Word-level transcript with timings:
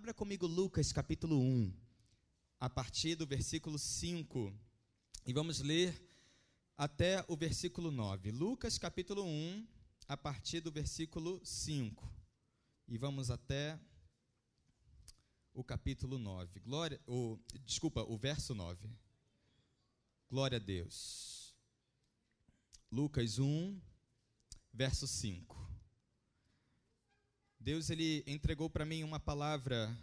Abra 0.00 0.14
comigo 0.14 0.46
Lucas 0.46 0.92
capítulo 0.92 1.38
1, 1.38 1.74
a 2.58 2.70
partir 2.70 3.16
do 3.16 3.26
versículo 3.26 3.78
5, 3.78 4.50
e 5.26 5.32
vamos 5.34 5.60
ler 5.60 5.94
até 6.74 7.22
o 7.28 7.36
versículo 7.36 7.90
9. 7.90 8.30
Lucas 8.30 8.78
capítulo 8.78 9.22
1, 9.26 9.68
a 10.08 10.16
partir 10.16 10.62
do 10.62 10.72
versículo 10.72 11.38
5, 11.44 12.10
e 12.88 12.96
vamos 12.96 13.30
até 13.30 13.78
o 15.52 15.62
capítulo 15.62 16.18
9. 16.18 16.60
Glória, 16.60 16.98
o, 17.06 17.38
desculpa, 17.66 18.02
o 18.02 18.16
verso 18.16 18.54
9. 18.54 18.88
Glória 20.30 20.56
a 20.56 20.60
Deus. 20.60 21.54
Lucas 22.90 23.38
1, 23.38 23.78
verso 24.72 25.06
5. 25.06 25.69
Deus 27.62 27.90
ele 27.90 28.24
entregou 28.26 28.70
para 28.70 28.86
mim 28.86 29.04
uma 29.04 29.20
palavra. 29.20 29.94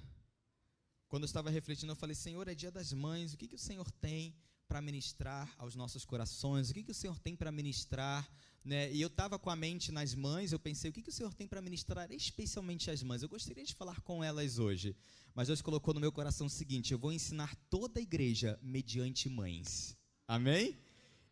Quando 1.07 1.23
eu 1.23 1.25
estava 1.25 1.49
refletindo, 1.49 1.91
eu 1.91 1.95
falei: 1.95 2.13
Senhor, 2.13 2.47
é 2.47 2.53
dia 2.53 2.69
das 2.69 2.93
mães. 2.93 3.33
O 3.33 3.37
que, 3.37 3.47
que 3.47 3.55
o 3.55 3.59
Senhor 3.59 3.89
tem 3.93 4.35
para 4.67 4.79
ministrar 4.79 5.51
aos 5.57 5.75
nossos 5.75 6.05
corações? 6.05 6.69
O 6.69 6.73
que, 6.75 6.83
que 6.83 6.91
o 6.91 6.93
Senhor 6.93 7.17
tem 7.17 7.35
para 7.35 7.51
ministrar? 7.51 8.31
Né? 8.63 8.93
E 8.93 9.01
eu 9.01 9.07
estava 9.07 9.39
com 9.39 9.49
a 9.49 9.55
mente 9.55 9.91
nas 9.91 10.13
mães. 10.13 10.51
Eu 10.51 10.59
pensei: 10.59 10.91
o 10.91 10.93
que, 10.93 11.01
que 11.01 11.09
o 11.09 11.11
Senhor 11.11 11.33
tem 11.33 11.47
para 11.47 11.59
ministrar, 11.59 12.11
especialmente 12.11 12.91
às 12.91 13.01
mães? 13.01 13.23
Eu 13.23 13.29
gostaria 13.29 13.63
de 13.63 13.73
falar 13.73 14.01
com 14.01 14.23
elas 14.23 14.59
hoje. 14.59 14.95
Mas 15.33 15.47
Deus 15.47 15.59
colocou 15.59 15.95
no 15.95 15.99
meu 15.99 16.11
coração 16.11 16.45
o 16.45 16.51
seguinte: 16.51 16.91
eu 16.91 16.99
vou 16.99 17.11
ensinar 17.11 17.55
toda 17.71 17.99
a 17.99 18.03
igreja 18.03 18.59
mediante 18.61 19.27
mães. 19.27 19.97
Amém? 20.27 20.77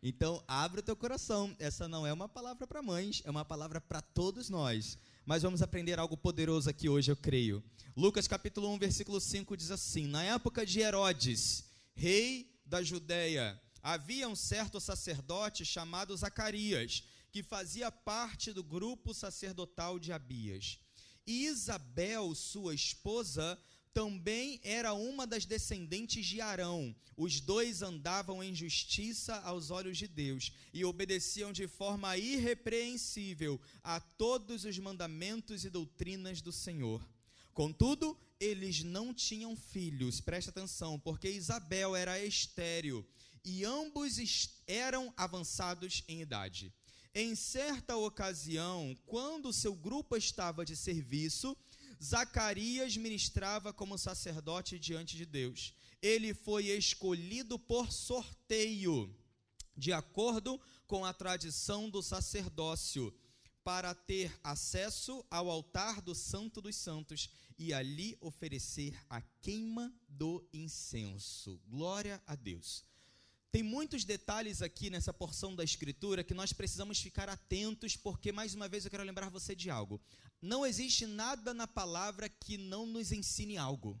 Então, 0.02 0.42
abre 0.48 0.80
o 0.80 0.82
teu 0.82 0.96
coração. 0.96 1.54
Essa 1.60 1.86
não 1.86 2.04
é 2.04 2.12
uma 2.12 2.28
palavra 2.28 2.66
para 2.66 2.82
mães, 2.82 3.22
é 3.24 3.30
uma 3.30 3.44
palavra 3.44 3.80
para 3.80 4.02
todos 4.02 4.50
nós 4.50 4.98
mas 5.26 5.42
vamos 5.42 5.60
aprender 5.60 5.98
algo 5.98 6.16
poderoso 6.16 6.70
aqui 6.70 6.88
hoje, 6.88 7.10
eu 7.10 7.16
creio. 7.16 7.62
Lucas 7.96 8.28
capítulo 8.28 8.72
1, 8.74 8.78
versículo 8.78 9.20
5 9.20 9.56
diz 9.56 9.72
assim: 9.72 10.06
Na 10.06 10.22
época 10.22 10.64
de 10.64 10.78
Herodes, 10.78 11.64
rei 11.96 12.56
da 12.64 12.80
Judéia, 12.80 13.60
havia 13.82 14.28
um 14.28 14.36
certo 14.36 14.78
sacerdote 14.78 15.64
chamado 15.64 16.16
Zacarias, 16.16 17.02
que 17.32 17.42
fazia 17.42 17.90
parte 17.90 18.52
do 18.52 18.62
grupo 18.62 19.12
sacerdotal 19.12 19.98
de 19.98 20.12
Abias. 20.12 20.78
E 21.26 21.46
Isabel, 21.46 22.32
sua 22.36 22.72
esposa, 22.72 23.58
também 23.96 24.60
era 24.62 24.92
uma 24.92 25.26
das 25.26 25.46
descendentes 25.46 26.26
de 26.26 26.38
Arão. 26.38 26.94
Os 27.16 27.40
dois 27.40 27.80
andavam 27.80 28.44
em 28.44 28.54
justiça 28.54 29.36
aos 29.36 29.70
olhos 29.70 29.96
de 29.96 30.06
Deus 30.06 30.52
e 30.70 30.84
obedeciam 30.84 31.50
de 31.50 31.66
forma 31.66 32.14
irrepreensível 32.14 33.58
a 33.82 33.98
todos 33.98 34.66
os 34.66 34.78
mandamentos 34.78 35.64
e 35.64 35.70
doutrinas 35.70 36.42
do 36.42 36.52
Senhor. 36.52 37.02
Contudo, 37.54 38.20
eles 38.38 38.84
não 38.84 39.14
tinham 39.14 39.56
filhos, 39.56 40.20
presta 40.20 40.50
atenção, 40.50 41.00
porque 41.00 41.30
Isabel 41.30 41.96
era 41.96 42.22
estéril 42.22 43.02
e 43.42 43.64
ambos 43.64 44.18
eram 44.66 45.10
avançados 45.16 46.04
em 46.06 46.20
idade. 46.20 46.70
Em 47.14 47.34
certa 47.34 47.96
ocasião, 47.96 48.94
quando 49.06 49.54
seu 49.54 49.74
grupo 49.74 50.18
estava 50.18 50.66
de 50.66 50.76
serviço, 50.76 51.56
Zacarias 52.02 52.96
ministrava 52.96 53.72
como 53.72 53.98
sacerdote 53.98 54.78
diante 54.78 55.16
de 55.16 55.24
Deus. 55.24 55.74
Ele 56.02 56.34
foi 56.34 56.66
escolhido 56.66 57.58
por 57.58 57.90
sorteio, 57.90 59.14
de 59.76 59.92
acordo 59.92 60.60
com 60.86 61.04
a 61.04 61.12
tradição 61.12 61.88
do 61.88 62.02
sacerdócio, 62.02 63.12
para 63.64 63.94
ter 63.94 64.32
acesso 64.44 65.24
ao 65.28 65.50
altar 65.50 66.00
do 66.00 66.14
Santo 66.14 66.60
dos 66.60 66.76
Santos 66.76 67.28
e 67.58 67.72
ali 67.74 68.16
oferecer 68.20 68.96
a 69.10 69.20
queima 69.42 69.92
do 70.08 70.46
incenso. 70.52 71.60
Glória 71.66 72.22
a 72.26 72.36
Deus. 72.36 72.84
Tem 73.56 73.62
muitos 73.62 74.04
detalhes 74.04 74.60
aqui 74.60 74.90
nessa 74.90 75.14
porção 75.14 75.56
da 75.56 75.64
Escritura 75.64 76.22
que 76.22 76.34
nós 76.34 76.52
precisamos 76.52 77.00
ficar 77.00 77.26
atentos, 77.26 77.96
porque, 77.96 78.30
mais 78.30 78.54
uma 78.54 78.68
vez, 78.68 78.84
eu 78.84 78.90
quero 78.90 79.02
lembrar 79.02 79.30
você 79.30 79.54
de 79.54 79.70
algo. 79.70 79.98
Não 80.42 80.66
existe 80.66 81.06
nada 81.06 81.54
na 81.54 81.66
palavra 81.66 82.28
que 82.28 82.58
não 82.58 82.84
nos 82.84 83.12
ensine 83.12 83.56
algo. 83.56 83.98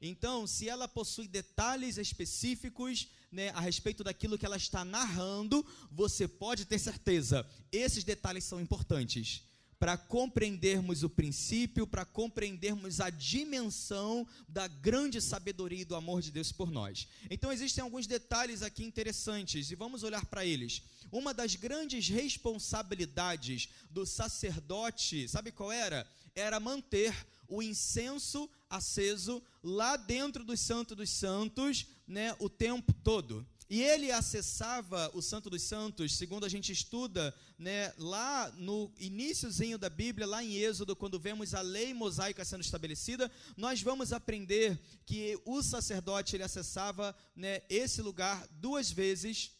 Então, 0.00 0.44
se 0.44 0.68
ela 0.68 0.88
possui 0.88 1.28
detalhes 1.28 1.98
específicos 1.98 3.06
né, 3.30 3.50
a 3.50 3.60
respeito 3.60 4.02
daquilo 4.02 4.36
que 4.36 4.44
ela 4.44 4.56
está 4.56 4.84
narrando, 4.84 5.64
você 5.88 6.26
pode 6.26 6.64
ter 6.64 6.80
certeza, 6.80 7.48
esses 7.70 8.02
detalhes 8.02 8.42
são 8.42 8.60
importantes 8.60 9.44
para 9.78 9.96
compreendermos 9.96 11.02
o 11.02 11.10
princípio, 11.10 11.86
para 11.86 12.04
compreendermos 12.04 13.00
a 13.00 13.10
dimensão 13.10 14.26
da 14.48 14.66
grande 14.66 15.20
sabedoria 15.20 15.82
e 15.82 15.84
do 15.84 15.94
amor 15.94 16.22
de 16.22 16.30
Deus 16.30 16.50
por 16.50 16.70
nós. 16.70 17.06
Então, 17.30 17.52
existem 17.52 17.82
alguns 17.82 18.06
detalhes 18.06 18.62
aqui 18.62 18.84
interessantes 18.84 19.70
e 19.70 19.74
vamos 19.74 20.02
olhar 20.02 20.24
para 20.26 20.44
eles. 20.44 20.82
Uma 21.12 21.34
das 21.34 21.54
grandes 21.56 22.08
responsabilidades 22.08 23.68
do 23.90 24.06
sacerdote, 24.06 25.28
sabe 25.28 25.52
qual 25.52 25.70
era? 25.70 26.06
Era 26.34 26.58
manter 26.58 27.14
o 27.48 27.62
incenso 27.62 28.48
aceso 28.68 29.42
lá 29.62 29.96
dentro 29.96 30.44
do 30.44 30.56
Santo 30.56 30.96
dos 30.96 31.10
Santos, 31.10 31.86
né, 32.06 32.34
o 32.38 32.48
tempo 32.48 32.92
todo. 32.92 33.46
E 33.68 33.82
ele 33.82 34.12
acessava 34.12 35.10
o 35.12 35.20
Santo 35.20 35.50
dos 35.50 35.62
Santos, 35.62 36.14
segundo 36.14 36.46
a 36.46 36.48
gente 36.48 36.70
estuda, 36.70 37.34
né, 37.58 37.92
lá 37.98 38.52
no 38.56 38.92
iníciozinho 38.96 39.76
da 39.76 39.90
Bíblia, 39.90 40.24
lá 40.24 40.42
em 40.42 40.54
Êxodo, 40.54 40.94
quando 40.94 41.18
vemos 41.18 41.52
a 41.52 41.62
lei 41.62 41.92
mosaica 41.92 42.44
sendo 42.44 42.60
estabelecida, 42.60 43.30
nós 43.56 43.82
vamos 43.82 44.12
aprender 44.12 44.80
que 45.04 45.36
o 45.44 45.60
sacerdote 45.64 46.36
ele 46.36 46.44
acessava 46.44 47.16
né, 47.34 47.62
esse 47.68 48.00
lugar 48.00 48.46
duas 48.52 48.90
vezes 48.90 49.50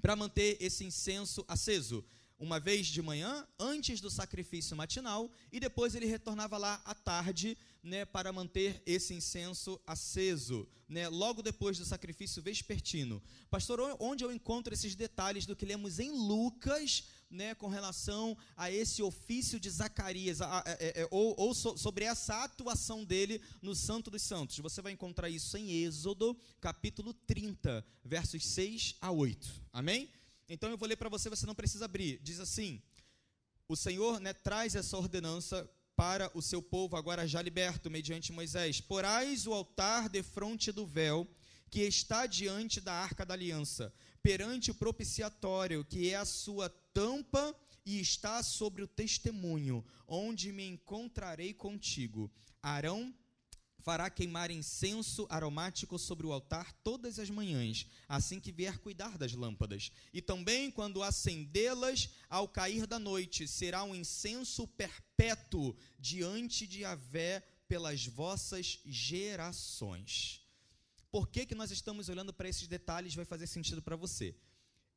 para 0.00 0.16
manter 0.16 0.56
esse 0.58 0.84
incenso 0.84 1.44
aceso. 1.46 2.02
Uma 2.38 2.58
vez 2.58 2.86
de 2.86 3.00
manhã, 3.02 3.46
antes 3.58 4.00
do 4.00 4.10
sacrifício 4.10 4.76
matinal, 4.76 5.30
e 5.52 5.60
depois 5.60 5.94
ele 5.94 6.06
retornava 6.06 6.56
lá 6.56 6.80
à 6.84 6.94
tarde, 6.94 7.56
né, 7.82 8.04
para 8.04 8.32
manter 8.32 8.80
esse 8.86 9.12
incenso 9.12 9.80
aceso, 9.86 10.68
né, 10.88 11.08
logo 11.08 11.42
depois 11.42 11.78
do 11.78 11.84
sacrifício 11.84 12.42
vespertino. 12.42 13.22
Pastor, 13.50 13.96
onde 13.98 14.22
eu 14.22 14.32
encontro 14.32 14.72
esses 14.72 14.94
detalhes 14.94 15.46
do 15.46 15.56
que 15.56 15.66
lemos 15.66 15.98
em 15.98 16.10
Lucas, 16.10 17.04
né, 17.28 17.54
com 17.54 17.66
relação 17.66 18.36
a 18.56 18.70
esse 18.70 19.02
ofício 19.02 19.58
de 19.58 19.68
Zacarias, 19.68 20.40
a, 20.40 20.46
a, 20.46 20.58
a, 20.60 20.70
é, 20.78 21.02
é, 21.02 21.08
ou, 21.10 21.34
ou 21.38 21.54
so, 21.54 21.76
sobre 21.76 22.04
essa 22.04 22.44
atuação 22.44 23.04
dele 23.04 23.40
no 23.60 23.74
Santo 23.74 24.10
dos 24.10 24.22
Santos? 24.22 24.58
Você 24.58 24.80
vai 24.80 24.92
encontrar 24.92 25.28
isso 25.28 25.56
em 25.56 25.82
Êxodo, 25.82 26.36
capítulo 26.60 27.12
30, 27.14 27.84
versos 28.04 28.44
6 28.46 28.96
a 29.00 29.10
8. 29.10 29.48
Amém? 29.72 30.08
Então 30.48 30.70
eu 30.70 30.76
vou 30.76 30.88
ler 30.88 30.96
para 30.96 31.08
você, 31.08 31.30
você 31.30 31.46
não 31.46 31.54
precisa 31.54 31.86
abrir. 31.86 32.20
Diz 32.22 32.38
assim: 32.38 32.82
O 33.66 33.74
Senhor 33.74 34.20
né, 34.20 34.34
traz 34.34 34.74
essa 34.74 34.96
ordenança 34.98 35.68
para 35.96 36.30
o 36.34 36.42
seu 36.42 36.62
povo, 36.62 36.96
agora 36.96 37.26
já 37.26 37.40
liberto, 37.42 37.90
mediante 37.90 38.32
Moisés: 38.32 38.80
Porais 38.80 39.46
o 39.46 39.52
altar 39.52 40.08
de 40.08 40.22
fronte 40.22 40.72
do 40.72 40.86
véu, 40.86 41.28
que 41.70 41.80
está 41.80 42.26
diante 42.26 42.80
da 42.80 42.92
arca 42.92 43.24
da 43.24 43.34
aliança, 43.34 43.92
perante 44.22 44.70
o 44.70 44.74
propiciatório, 44.74 45.84
que 45.84 46.10
é 46.10 46.16
a 46.16 46.24
sua 46.24 46.68
tampa 46.92 47.54
e 47.84 48.00
está 48.00 48.42
sobre 48.42 48.82
o 48.82 48.86
testemunho, 48.86 49.84
onde 50.06 50.52
me 50.52 50.66
encontrarei 50.66 51.52
contigo. 51.52 52.30
Arão 52.62 53.12
fará 53.82 54.08
queimar 54.08 54.50
incenso 54.50 55.26
aromático 55.28 55.98
sobre 55.98 56.26
o 56.26 56.32
altar 56.32 56.72
todas 56.84 57.18
as 57.18 57.28
manhãs, 57.28 57.86
assim 58.08 58.38
que 58.40 58.52
vier 58.52 58.78
cuidar 58.78 59.18
das 59.18 59.32
lâmpadas. 59.32 59.90
E 60.12 60.22
também 60.22 60.70
quando 60.70 61.02
acendê-las 61.02 62.08
ao 62.28 62.48
cair 62.48 62.86
da 62.86 62.98
noite, 62.98 63.46
será 63.48 63.82
um 63.84 63.94
incenso 63.94 64.66
perpétuo 64.68 65.74
diante 65.98 66.66
de 66.66 66.84
Avé 66.84 67.42
pelas 67.66 68.06
vossas 68.06 68.80
gerações. 68.84 70.40
Por 71.10 71.28
que, 71.28 71.44
que 71.44 71.54
nós 71.54 71.70
estamos 71.70 72.08
olhando 72.08 72.32
para 72.32 72.48
esses 72.48 72.68
detalhes? 72.68 73.14
Vai 73.14 73.24
fazer 73.24 73.46
sentido 73.46 73.82
para 73.82 73.96
você. 73.96 74.34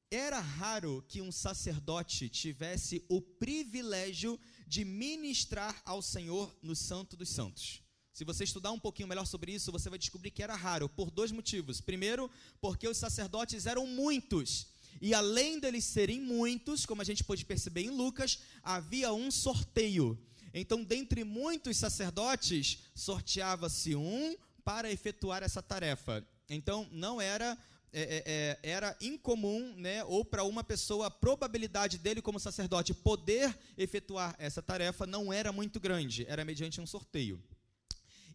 Era 0.09 0.39
raro 0.39 1.03
que 1.07 1.21
um 1.21 1.31
sacerdote 1.31 2.29
tivesse 2.29 3.03
o 3.09 3.19
privilégio 3.21 4.39
de 4.67 4.85
ministrar 4.85 5.81
ao 5.83 6.01
Senhor 6.01 6.55
no 6.61 6.75
Santo 6.75 7.17
dos 7.17 7.29
Santos. 7.29 7.84
Se 8.15 8.23
você 8.23 8.45
estudar 8.45 8.71
um 8.71 8.79
pouquinho 8.79 9.09
melhor 9.09 9.25
sobre 9.25 9.51
isso, 9.51 9.73
você 9.73 9.89
vai 9.89 9.99
descobrir 9.99 10.31
que 10.31 10.41
era 10.41 10.55
raro, 10.55 10.87
por 10.87 11.11
dois 11.11 11.33
motivos. 11.33 11.81
Primeiro, 11.81 12.31
porque 12.61 12.87
os 12.87 12.95
sacerdotes 12.95 13.65
eram 13.65 13.85
muitos. 13.85 14.67
E 15.01 15.13
além 15.13 15.59
deles 15.59 15.83
serem 15.83 16.21
muitos, 16.21 16.85
como 16.85 17.01
a 17.01 17.03
gente 17.03 17.25
pode 17.25 17.43
perceber 17.43 17.81
em 17.81 17.89
Lucas, 17.89 18.39
havia 18.63 19.11
um 19.11 19.29
sorteio. 19.29 20.17
Então, 20.53 20.81
dentre 20.81 21.25
muitos 21.25 21.75
sacerdotes, 21.75 22.77
sorteava-se 22.95 23.97
um 23.97 24.37
para 24.63 24.89
efetuar 24.89 25.43
essa 25.43 25.61
tarefa. 25.61 26.25
Então, 26.49 26.87
não 26.93 27.19
era 27.19 27.57
é, 27.91 28.01
é, 28.01 28.23
é 28.63 28.71
era 28.71 28.95
incomum, 29.01 29.75
né, 29.75 30.05
ou 30.05 30.23
para 30.23 30.45
uma 30.45 30.63
pessoa, 30.63 31.07
a 31.07 31.11
probabilidade 31.11 31.97
dele, 31.97 32.21
como 32.21 32.39
sacerdote, 32.39 32.93
poder 32.93 33.53
efetuar 33.77 34.33
essa 34.37 34.61
tarefa 34.61 35.05
não 35.05 35.33
era 35.33 35.51
muito 35.51 35.81
grande, 35.81 36.25
era 36.29 36.45
mediante 36.45 36.79
um 36.79 36.87
sorteio. 36.87 37.43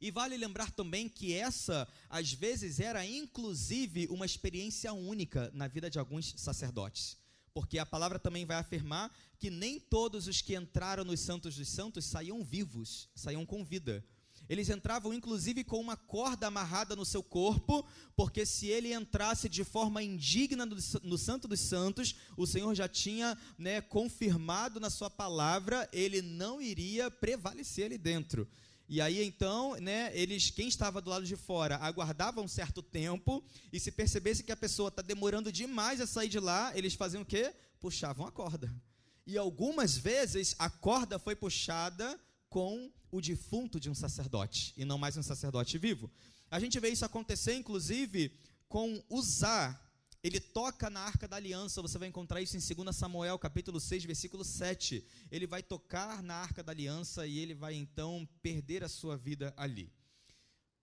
E 0.01 0.11
vale 0.11 0.37
lembrar 0.37 0.71
também 0.71 1.09
que 1.09 1.35
essa, 1.35 1.87
às 2.09 2.33
vezes, 2.33 2.81
era 2.81 3.05
inclusive 3.05 4.07
uma 4.09 4.25
experiência 4.25 4.93
única 4.93 5.51
na 5.53 5.69
vida 5.69 5.91
de 5.91 5.99
alguns 5.99 6.35
sacerdotes. 6.39 7.19
Porque 7.53 7.79
a 7.79 7.85
palavra 7.85 8.19
também 8.19 8.47
vai 8.47 8.57
afirmar 8.57 9.15
que 9.39 9.51
nem 9.51 9.79
todos 9.79 10.27
os 10.27 10.41
que 10.41 10.57
entraram 10.57 11.05
nos 11.05 11.21
Santos 11.21 11.57
dos 11.57 11.69
Santos 11.69 12.07
saíam 12.07 12.43
vivos, 12.43 13.09
saíam 13.15 13.45
com 13.45 13.63
vida. 13.65 14.03
Eles 14.49 14.69
entravam 14.69 15.15
inclusive 15.15 15.63
com 15.63 15.79
uma 15.79 15.97
corda 15.97 16.49
amarrada 16.49 16.97
no 16.97 17.05
seu 17.05 17.23
corpo, 17.23 17.87
porque 18.17 18.45
se 18.45 18.67
ele 18.67 18.93
entrasse 18.93 19.49
de 19.49 19.63
forma 19.63 20.03
indigna 20.03 20.67
no, 20.67 21.19
Santo 21.19 21.47
dos 21.47 21.61
Santos, 21.61 22.17
o 22.37 22.47
Senhor 22.47 22.75
já 22.75 22.89
tinha 22.89 23.39
né, 23.57 23.81
confirmado 23.81 24.81
na 24.81 24.91
sua 24.91 25.09
palavra, 25.09 25.89
ele 25.93 26.21
não 26.21 26.61
iria 26.61 27.11
prevalecer 27.11 27.87
ali 27.87 27.99
dentro. 27.99 28.49
E 28.93 29.01
aí 29.01 29.23
então, 29.25 29.77
né, 29.77 30.11
eles, 30.13 30.51
quem 30.51 30.67
estava 30.67 31.01
do 31.01 31.09
lado 31.09 31.25
de 31.25 31.37
fora, 31.37 31.77
aguardava 31.77 32.41
um 32.41 32.49
certo 32.49 32.83
tempo, 32.83 33.41
e 33.73 33.79
se 33.79 33.93
percebesse 33.93 34.43
que 34.43 34.51
a 34.51 34.57
pessoa 34.57 34.89
está 34.89 35.01
demorando 35.01 35.53
demais 35.53 36.01
a 36.01 36.09
sair 36.09 36.29
de 36.29 36.41
lá, 36.41 36.77
eles 36.77 36.95
faziam 36.95 37.23
o 37.23 37.25
quê? 37.25 37.55
Puxavam 37.79 38.27
a 38.27 38.33
corda. 38.33 38.69
E 39.25 39.39
algumas 39.39 39.97
vezes 39.97 40.57
a 40.59 40.69
corda 40.69 41.21
foi 41.21 41.37
puxada 41.37 42.19
com 42.49 42.91
o 43.13 43.21
defunto 43.21 43.79
de 43.79 43.89
um 43.89 43.95
sacerdote, 43.95 44.75
e 44.77 44.85
não 44.85 44.99
mais 44.99 45.17
um 45.17 45.23
sacerdote 45.23 45.79
vivo. 45.79 46.11
A 46.51 46.59
gente 46.59 46.81
vê 46.81 46.89
isso 46.89 47.05
acontecer, 47.05 47.55
inclusive, 47.55 48.37
com 48.69 49.01
Uzá. 49.09 49.81
Ele 50.23 50.39
toca 50.39 50.91
na 50.91 51.01
arca 51.01 51.27
da 51.27 51.37
aliança, 51.37 51.81
você 51.81 51.97
vai 51.97 52.09
encontrar 52.09 52.43
isso 52.43 52.55
em 52.55 52.85
2 52.85 52.95
Samuel, 52.95 53.39
capítulo 53.39 53.81
6, 53.81 54.05
versículo 54.05 54.45
7. 54.45 55.03
Ele 55.31 55.47
vai 55.47 55.63
tocar 55.63 56.23
na 56.23 56.35
arca 56.35 56.63
da 56.63 56.73
aliança 56.73 57.27
e 57.27 57.39
ele 57.39 57.55
vai 57.55 57.75
então 57.75 58.29
perder 58.43 58.85
a 58.85 58.89
sua 58.89 59.17
vida 59.17 59.55
ali. 59.57 59.91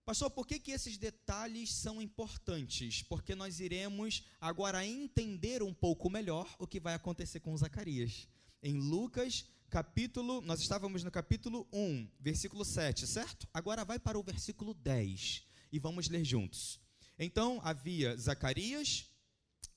Pastor, 0.04 0.30
por 0.30 0.46
que, 0.46 0.58
que 0.58 0.72
esses 0.72 0.96
detalhes 0.96 1.72
são 1.72 2.02
importantes? 2.02 3.02
Porque 3.02 3.34
nós 3.34 3.60
iremos 3.60 4.24
agora 4.40 4.84
entender 4.84 5.62
um 5.62 5.74
pouco 5.74 6.10
melhor 6.10 6.52
o 6.58 6.66
que 6.66 6.80
vai 6.80 6.94
acontecer 6.94 7.40
com 7.40 7.56
Zacarias. 7.56 8.26
Em 8.60 8.80
Lucas 8.80 9.44
capítulo, 9.70 10.40
nós 10.40 10.60
estávamos 10.60 11.04
no 11.04 11.10
capítulo 11.10 11.68
1, 11.72 12.08
versículo 12.18 12.64
7, 12.64 13.06
certo? 13.06 13.46
Agora 13.52 13.84
vai 13.84 13.98
para 13.98 14.18
o 14.18 14.22
versículo 14.22 14.74
10 14.74 15.44
e 15.70 15.78
vamos 15.78 16.08
ler 16.08 16.24
juntos. 16.24 16.80
Então 17.18 17.60
havia 17.62 18.16
Zacarias, 18.16 19.06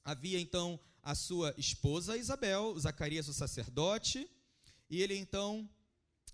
havia 0.03 0.39
então 0.39 0.79
a 1.03 1.15
sua 1.15 1.53
esposa 1.57 2.17
Isabel, 2.17 2.77
Zacarias 2.79 3.27
o 3.27 3.33
sacerdote, 3.33 4.29
e 4.89 5.01
ele 5.01 5.15
então, 5.15 5.69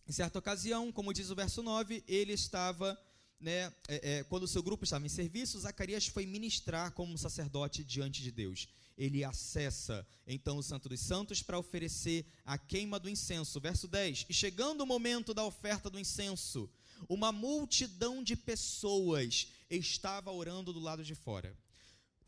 em 0.08 0.12
certa 0.12 0.40
ocasião, 0.40 0.92
como 0.92 1.14
diz 1.14 1.30
o 1.30 1.36
verso 1.36 1.62
9, 1.62 2.04
ele 2.08 2.34
estava, 2.34 3.00
né, 3.40 3.74
é, 3.88 4.18
é, 4.18 4.24
quando 4.24 4.44
o 4.44 4.48
seu 4.48 4.64
grupo 4.64 4.84
estava 4.84 5.06
em 5.06 5.10
serviço, 5.10 5.60
Zacarias 5.60 6.08
foi 6.08 6.26
ministrar 6.26 6.92
como 6.92 7.18
sacerdote 7.18 7.84
diante 7.84 8.22
de 8.22 8.32
Deus 8.32 8.68
ele 8.98 9.24
acessa 9.24 10.06
então 10.26 10.58
o 10.58 10.64
Santo 10.64 10.90
dos 10.90 11.00
Santos 11.00 11.44
para 11.44 11.60
oferecer 11.60 12.26
a 12.44 12.58
queima 12.58 13.00
do 13.00 13.08
incenso. 13.08 13.60
Verso 13.60 13.88
10: 13.88 14.26
E 14.28 14.34
chegando 14.34 14.82
o 14.82 14.88
momento 14.88 15.34
da 15.34 15.46
oferta 15.46 15.90
do 15.90 16.00
incenso, 16.00 16.70
uma 17.08 17.32
multidão 17.32 18.24
de 18.24 18.36
pessoas 18.36 19.48
estava 19.70 20.32
orando 20.32 20.74
do 20.74 20.80
lado 20.80 21.04
de 21.04 21.14
fora. 21.14 21.56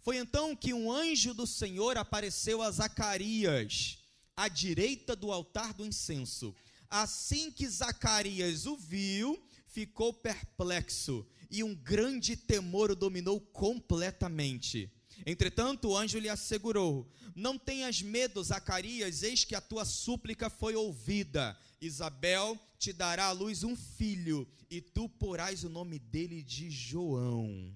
Foi 0.01 0.17
então 0.17 0.55
que 0.55 0.73
um 0.73 0.91
anjo 0.91 1.33
do 1.33 1.45
Senhor 1.45 1.97
apareceu 1.97 2.61
a 2.61 2.71
Zacarias, 2.71 3.97
à 4.35 4.47
direita 4.47 5.15
do 5.15 5.31
altar 5.31 5.73
do 5.73 5.85
incenso. 5.85 6.55
Assim 6.89 7.51
que 7.51 7.67
Zacarias 7.67 8.65
o 8.65 8.75
viu, 8.75 9.41
ficou 9.67 10.13
perplexo 10.13 11.25
e 11.49 11.63
um 11.63 11.75
grande 11.75 12.35
temor 12.35 12.91
o 12.91 12.95
dominou 12.95 13.39
completamente. 13.39 14.91
Entretanto, 15.25 15.89
o 15.89 15.97
anjo 15.97 16.17
lhe 16.19 16.29
assegurou: 16.29 17.09
Não 17.35 17.57
tenhas 17.57 18.01
medo, 18.01 18.43
Zacarias, 18.43 19.23
eis 19.23 19.43
que 19.43 19.55
a 19.55 19.61
tua 19.61 19.85
súplica 19.85 20.49
foi 20.49 20.75
ouvida. 20.75 21.57
Isabel 21.81 22.57
te 22.77 22.93
dará 22.93 23.25
à 23.25 23.31
luz 23.31 23.63
um 23.63 23.75
filho, 23.75 24.47
e 24.69 24.81
tu 24.81 25.09
porás 25.09 25.63
o 25.63 25.69
nome 25.69 25.99
dele 25.99 26.41
de 26.41 26.69
João. 26.69 27.73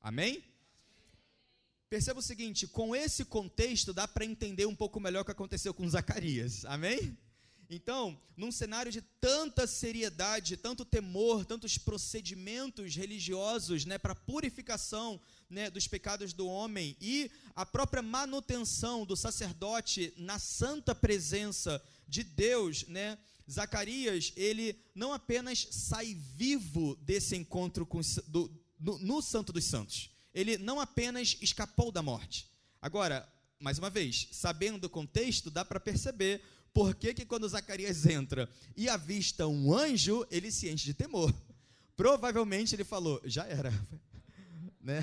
Amém? 0.00 0.42
Perceba 1.88 2.20
o 2.20 2.22
seguinte: 2.22 2.66
com 2.66 2.94
esse 2.94 3.24
contexto 3.24 3.92
dá 3.92 4.06
para 4.06 4.24
entender 4.24 4.66
um 4.66 4.74
pouco 4.74 5.00
melhor 5.00 5.22
o 5.22 5.24
que 5.24 5.32
aconteceu 5.32 5.72
com 5.72 5.88
Zacarias. 5.88 6.64
Amém? 6.66 7.16
Então, 7.70 8.18
num 8.34 8.50
cenário 8.50 8.90
de 8.90 9.02
tanta 9.20 9.66
seriedade, 9.66 10.56
tanto 10.56 10.86
temor, 10.86 11.44
tantos 11.44 11.76
procedimentos 11.76 12.96
religiosos 12.96 13.84
né, 13.84 13.98
para 13.98 14.14
purificação 14.14 15.20
né, 15.50 15.68
dos 15.68 15.86
pecados 15.86 16.32
do 16.32 16.46
homem 16.46 16.96
e 16.98 17.30
a 17.54 17.66
própria 17.66 18.02
manutenção 18.02 19.04
do 19.04 19.14
sacerdote 19.14 20.14
na 20.16 20.38
santa 20.38 20.94
presença 20.94 21.82
de 22.08 22.22
Deus, 22.22 22.86
né, 22.86 23.18
Zacarias, 23.50 24.32
ele 24.34 24.78
não 24.94 25.12
apenas 25.12 25.68
sai 25.70 26.14
vivo 26.14 26.96
desse 26.96 27.36
encontro 27.36 27.84
com, 27.84 28.00
do, 28.28 28.50
no, 28.80 28.98
no 28.98 29.20
Santo 29.20 29.52
dos 29.52 29.64
Santos, 29.64 30.10
ele 30.34 30.58
não 30.58 30.80
apenas 30.80 31.36
escapou 31.40 31.90
da 31.90 32.02
morte. 32.02 32.48
Agora, 32.80 33.28
mais 33.58 33.78
uma 33.78 33.90
vez, 33.90 34.28
sabendo 34.32 34.84
o 34.84 34.90
contexto, 34.90 35.50
dá 35.50 35.64
para 35.64 35.80
perceber 35.80 36.42
por 36.72 36.94
que, 36.94 37.12
que 37.12 37.26
quando 37.26 37.48
Zacarias 37.48 38.06
entra 38.06 38.48
e 38.76 38.88
avista 38.88 39.46
um 39.46 39.74
anjo, 39.74 40.26
ele 40.30 40.50
se 40.50 40.68
enche 40.68 40.84
de 40.84 40.94
temor. 40.94 41.34
Provavelmente 41.96 42.74
ele 42.74 42.84
falou: 42.84 43.20
já 43.24 43.44
era, 43.46 43.72
né? 44.80 45.00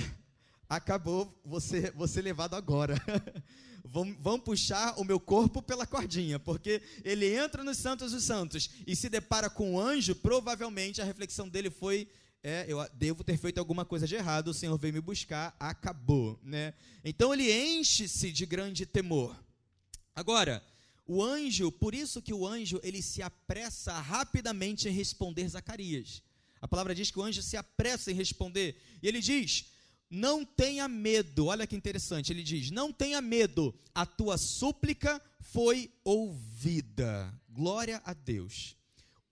Acabou, 0.68 1.42
você, 1.44 1.92
você 1.92 2.22
levado 2.22 2.56
agora. 2.56 2.96
vão, 3.84 4.16
vão 4.20 4.40
puxar 4.40 5.00
o 5.00 5.04
meu 5.04 5.20
corpo 5.20 5.62
pela 5.62 5.86
cordinha, 5.86 6.40
porque 6.40 6.82
ele 7.04 7.36
entra 7.36 7.64
nos 7.64 7.78
Santos 7.78 8.12
dos 8.12 8.24
Santos 8.24 8.70
e 8.86 8.96
se 8.96 9.10
depara 9.10 9.50
com 9.50 9.74
um 9.74 9.80
anjo. 9.80 10.16
Provavelmente 10.16 11.02
a 11.02 11.06
reflexão 11.06 11.48
dele 11.48 11.70
foi: 11.70 12.08
é, 12.46 12.64
eu 12.68 12.78
devo 12.94 13.24
ter 13.24 13.38
feito 13.38 13.58
alguma 13.58 13.84
coisa 13.84 14.06
de 14.06 14.14
errado, 14.14 14.50
o 14.50 14.54
Senhor 14.54 14.78
veio 14.78 14.94
me 14.94 15.02
buscar, 15.02 15.56
acabou, 15.60 16.40
né? 16.44 16.76
Então 17.04 17.34
ele 17.34 17.52
enche-se 17.52 18.32
de 18.32 18.46
grande 18.46 18.86
temor. 18.86 19.36
Agora, 20.16 20.64
o 21.08 21.24
anjo, 21.24 21.72
por 21.72 21.96
isso 21.96 22.22
que 22.22 22.36
o 22.36 22.46
anjo 22.46 22.80
ele 22.84 23.02
se 23.02 23.24
apressa 23.24 24.00
rapidamente 24.00 24.88
em 24.88 24.92
responder 24.92 25.48
Zacarias. 25.50 26.22
A 26.62 26.68
palavra 26.68 26.94
diz 26.94 27.10
que 27.10 27.18
o 27.18 27.24
anjo 27.24 27.42
se 27.42 27.58
apressa 27.58 28.12
em 28.12 28.16
responder. 28.16 28.80
E 29.02 29.08
ele 29.08 29.22
diz: 29.22 29.66
Não 30.08 30.46
tenha 30.46 30.88
medo. 30.88 31.48
Olha 31.48 31.66
que 31.66 31.76
interessante. 31.76 32.32
Ele 32.32 32.44
diz: 32.44 32.70
Não 32.70 32.94
tenha 32.94 33.22
medo. 33.22 33.74
A 33.94 34.06
tua 34.06 34.38
súplica 34.38 35.20
foi 35.40 35.92
ouvida. 36.04 37.34
Glória 37.50 38.00
a 38.06 38.14
Deus 38.14 38.76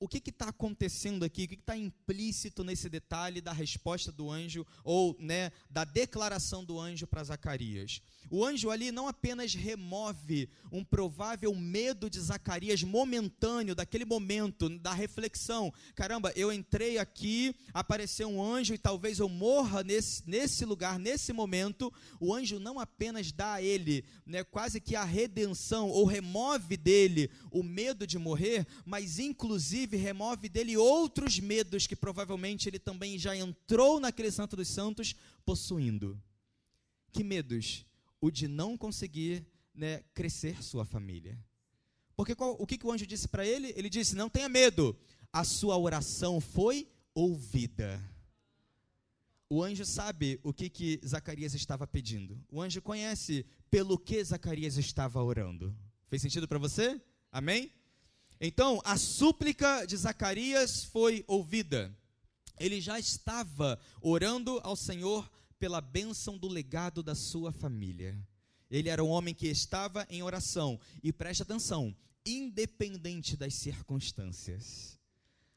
o 0.04 0.08
que 0.08 0.30
está 0.30 0.50
acontecendo 0.50 1.24
aqui, 1.24 1.46
o 1.46 1.48
que 1.48 1.54
está 1.54 1.78
implícito 1.78 2.62
nesse 2.62 2.90
detalhe 2.90 3.40
da 3.40 3.54
resposta 3.54 4.12
do 4.12 4.30
anjo, 4.30 4.68
ou 4.84 5.16
né, 5.18 5.50
da 5.70 5.86
declaração 5.86 6.66
do 6.66 6.78
anjo 6.78 7.08
para 7.08 7.24
Zacarias. 7.24 8.02
O 8.30 8.44
anjo 8.44 8.70
ali 8.70 8.92
não 8.92 9.08
apenas 9.08 9.54
remove 9.54 10.50
um 10.74 10.84
provável 10.84 11.56
medo 11.56 12.10
de 12.10 12.20
Zacarias 12.20 12.84
momentâneo, 12.84 13.74
daquele 13.74 14.04
momento, 14.04 14.68
da 14.78 14.92
reflexão. 14.92 15.74
Caramba, 15.96 16.34
eu 16.36 16.52
entrei 16.52 16.98
aqui, 16.98 17.56
apareceu 17.74 18.28
um 18.28 18.44
anjo 18.44 18.74
e 18.74 18.78
talvez 18.78 19.20
eu 19.20 19.30
morra 19.30 19.84
nesse, 19.84 20.24
nesse 20.28 20.66
lugar, 20.66 21.00
nesse 21.00 21.32
momento. 21.32 21.94
O 22.20 22.34
anjo 22.34 22.60
não 22.60 22.78
apenas 22.78 23.32
dá 23.32 23.54
a 23.54 23.62
ele 23.62 24.04
né, 24.26 24.44
quase 24.44 24.82
que 24.82 24.98
a 24.98 25.06
redenção, 25.06 25.90
ou 25.90 26.06
remove 26.06 26.76
dele 26.76 27.30
o 27.52 27.64
medo 27.64 28.06
de 28.06 28.18
morrer, 28.18 28.68
mas 28.86 29.18
inclusive 29.18 29.93
inclusive 29.94 29.98
remove 29.98 30.50
dele 30.50 30.76
outros 30.76 31.40
medos 31.40 31.86
que 31.88 31.96
provavelmente 31.96 32.68
ele 32.68 32.80
também 32.80 33.18
já 33.18 33.36
entrou 33.36 34.00
naquele 34.00 34.32
santo 34.32 34.56
dos 34.56 34.68
santos 34.68 35.16
possuindo. 35.46 36.22
Que 37.12 37.24
medos? 37.24 37.86
O 38.20 38.32
de 38.32 38.48
não 38.48 38.78
conseguir 38.78 39.46
né, 39.74 40.04
crescer 40.14 40.64
sua 40.64 40.86
família. 40.86 41.38
Porque 42.16 42.36
qual, 42.36 42.56
o 42.60 42.66
que, 42.66 42.78
que 42.78 42.86
o 42.86 42.92
anjo 42.92 43.06
disse 43.06 43.28
para 43.28 43.46
ele? 43.46 43.74
Ele 43.76 43.90
disse: 43.90 44.16
Não 44.16 44.30
tenha 44.30 44.48
medo, 44.48 44.96
a 45.32 45.44
sua 45.44 45.78
oração 45.78 46.40
foi 46.40 46.88
ouvida. 47.14 48.02
O 49.50 49.62
anjo 49.62 49.86
sabe 49.86 50.40
o 50.44 50.54
que, 50.54 50.70
que 50.70 51.00
Zacarias 51.06 51.54
estava 51.54 51.86
pedindo. 51.86 52.40
O 52.52 52.62
anjo 52.62 52.82
conhece 52.82 53.46
pelo 53.70 53.98
que 53.98 54.24
Zacarias 54.24 54.78
estava 54.78 55.22
orando. 55.22 55.76
Fez 56.08 56.22
sentido 56.22 56.48
para 56.48 56.58
você? 56.58 57.00
Amém? 57.32 57.72
Então, 58.46 58.82
a 58.84 58.98
súplica 58.98 59.86
de 59.86 59.96
Zacarias 59.96 60.84
foi 60.84 61.24
ouvida. 61.30 61.98
Ele 62.60 62.82
já 62.82 63.00
estava 63.00 63.80
orando 64.02 64.60
ao 64.66 64.76
Senhor 64.76 65.32
pela 65.58 65.80
bênção 65.80 66.38
do 66.38 66.50
legado 66.50 67.02
da 67.02 67.16
sua 67.16 67.54
família. 67.54 68.22
Ele 68.70 68.90
era 68.90 69.02
um 69.02 69.08
homem 69.08 69.34
que 69.34 69.48
estava 69.48 70.06
em 70.10 70.22
oração. 70.22 70.78
E 71.02 71.14
preste 71.14 71.42
atenção, 71.42 71.96
independente 72.26 73.38
das 73.38 73.54
circunstâncias. 73.54 75.00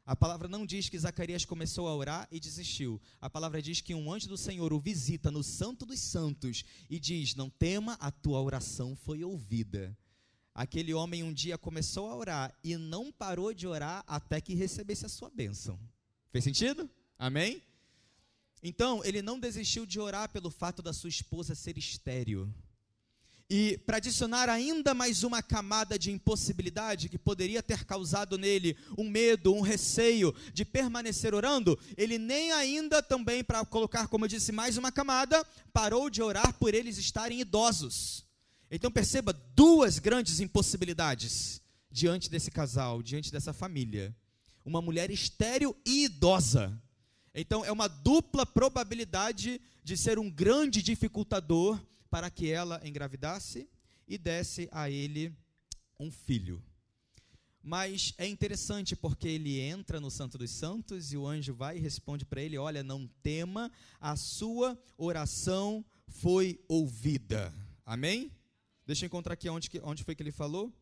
A 0.05 0.14
palavra 0.14 0.47
não 0.47 0.64
diz 0.64 0.88
que 0.88 0.97
Zacarias 0.97 1.45
começou 1.45 1.88
a 1.88 1.97
orar 1.97 2.28
e 2.31 2.38
desistiu. 2.38 3.00
A 3.21 3.28
palavra 3.28 3.61
diz 3.61 3.81
que 3.81 3.97
um 3.97 4.12
anjo 4.12 4.28
do 4.28 4.38
Senhor 4.38 4.73
o 4.73 4.78
visita 4.78 5.28
no 5.28 5.43
Santo 5.43 5.85
dos 5.85 5.99
Santos 5.99 6.62
e 6.88 7.00
diz: 7.00 7.35
Não 7.35 7.50
tema, 7.50 7.95
a 7.95 8.12
tua 8.12 8.40
oração 8.40 8.95
foi 8.95 9.25
ouvida. 9.25 9.99
Aquele 10.56 10.94
homem 10.94 11.22
um 11.22 11.34
dia 11.34 11.58
começou 11.58 12.08
a 12.08 12.16
orar 12.16 12.58
e 12.64 12.78
não 12.78 13.12
parou 13.12 13.52
de 13.52 13.66
orar 13.66 14.02
até 14.06 14.40
que 14.40 14.54
recebesse 14.54 15.04
a 15.04 15.08
sua 15.08 15.28
bênção. 15.28 15.78
Fez 16.32 16.44
sentido? 16.44 16.88
Amém? 17.18 17.62
Então, 18.62 19.04
ele 19.04 19.20
não 19.20 19.38
desistiu 19.38 19.84
de 19.84 20.00
orar 20.00 20.30
pelo 20.30 20.50
fato 20.50 20.80
da 20.80 20.94
sua 20.94 21.10
esposa 21.10 21.54
ser 21.54 21.76
estéril. 21.76 22.50
E 23.50 23.76
para 23.84 23.98
adicionar 23.98 24.48
ainda 24.48 24.94
mais 24.94 25.22
uma 25.22 25.42
camada 25.42 25.98
de 25.98 26.10
impossibilidade 26.10 27.10
que 27.10 27.18
poderia 27.18 27.62
ter 27.62 27.84
causado 27.84 28.38
nele 28.38 28.78
um 28.96 29.08
medo, 29.08 29.52
um 29.52 29.60
receio 29.60 30.34
de 30.54 30.64
permanecer 30.64 31.34
orando, 31.34 31.78
ele 31.98 32.16
nem 32.16 32.50
ainda 32.52 33.02
também, 33.02 33.44
para 33.44 33.62
colocar, 33.66 34.08
como 34.08 34.25
eu 34.25 34.28
disse, 34.30 34.52
mais 34.52 34.78
uma 34.78 34.90
camada, 34.90 35.44
parou 35.70 36.08
de 36.08 36.22
orar 36.22 36.54
por 36.54 36.75
eles 36.75 36.96
estarem 36.96 37.40
idosos. 37.40 38.25
Então 38.70 38.90
perceba 38.90 39.32
duas 39.32 39.99
grandes 39.99 40.40
impossibilidades 40.40 41.62
diante 41.90 42.28
desse 42.28 42.50
casal, 42.50 43.02
diante 43.02 43.30
dessa 43.30 43.52
família. 43.52 44.14
Uma 44.64 44.82
mulher 44.82 45.11
estéril 45.11 45.76
e 45.85 46.04
idosa. 46.04 46.80
Então 47.35 47.64
é 47.64 47.70
uma 47.70 47.87
dupla 47.87 48.44
probabilidade 48.44 49.61
de 49.85 49.96
ser 49.96 50.18
um 50.18 50.30
grande 50.30 50.82
dificultador 50.82 51.80
para 52.11 52.30
que 52.30 52.50
ela 52.50 52.80
engravidasse 52.85 53.68
e 54.08 54.18
desse 54.18 54.68
a 54.73 54.90
ele 54.90 55.32
um 55.99 56.11
filho. 56.11 56.62
Mas 57.62 58.14
é 58.16 58.26
interessante 58.26 58.94
porque 58.94 59.26
ele 59.26 59.58
entra 59.58 60.00
no 60.00 60.11
Santo 60.11 60.38
dos 60.38 60.50
Santos 60.52 61.12
e 61.12 61.16
o 61.16 61.26
anjo 61.26 61.52
vai 61.52 61.76
e 61.76 61.80
responde 61.80 62.25
para 62.25 62.40
ele: 62.40 62.56
Olha, 62.56 62.82
não 62.82 63.08
tema, 63.23 63.70
a 64.00 64.14
sua 64.16 64.78
oração 64.96 65.85
foi 66.06 66.61
ouvida. 66.68 67.52
Amém? 67.85 68.30
Deixa 68.87 69.05
eu 69.05 69.07
encontrar 69.09 69.35
aqui 69.35 69.49
onde, 69.49 69.69
onde 69.83 70.05
foi 70.05 70.14
que 70.14 70.23
ele 70.23 70.31
falou. 70.31 70.73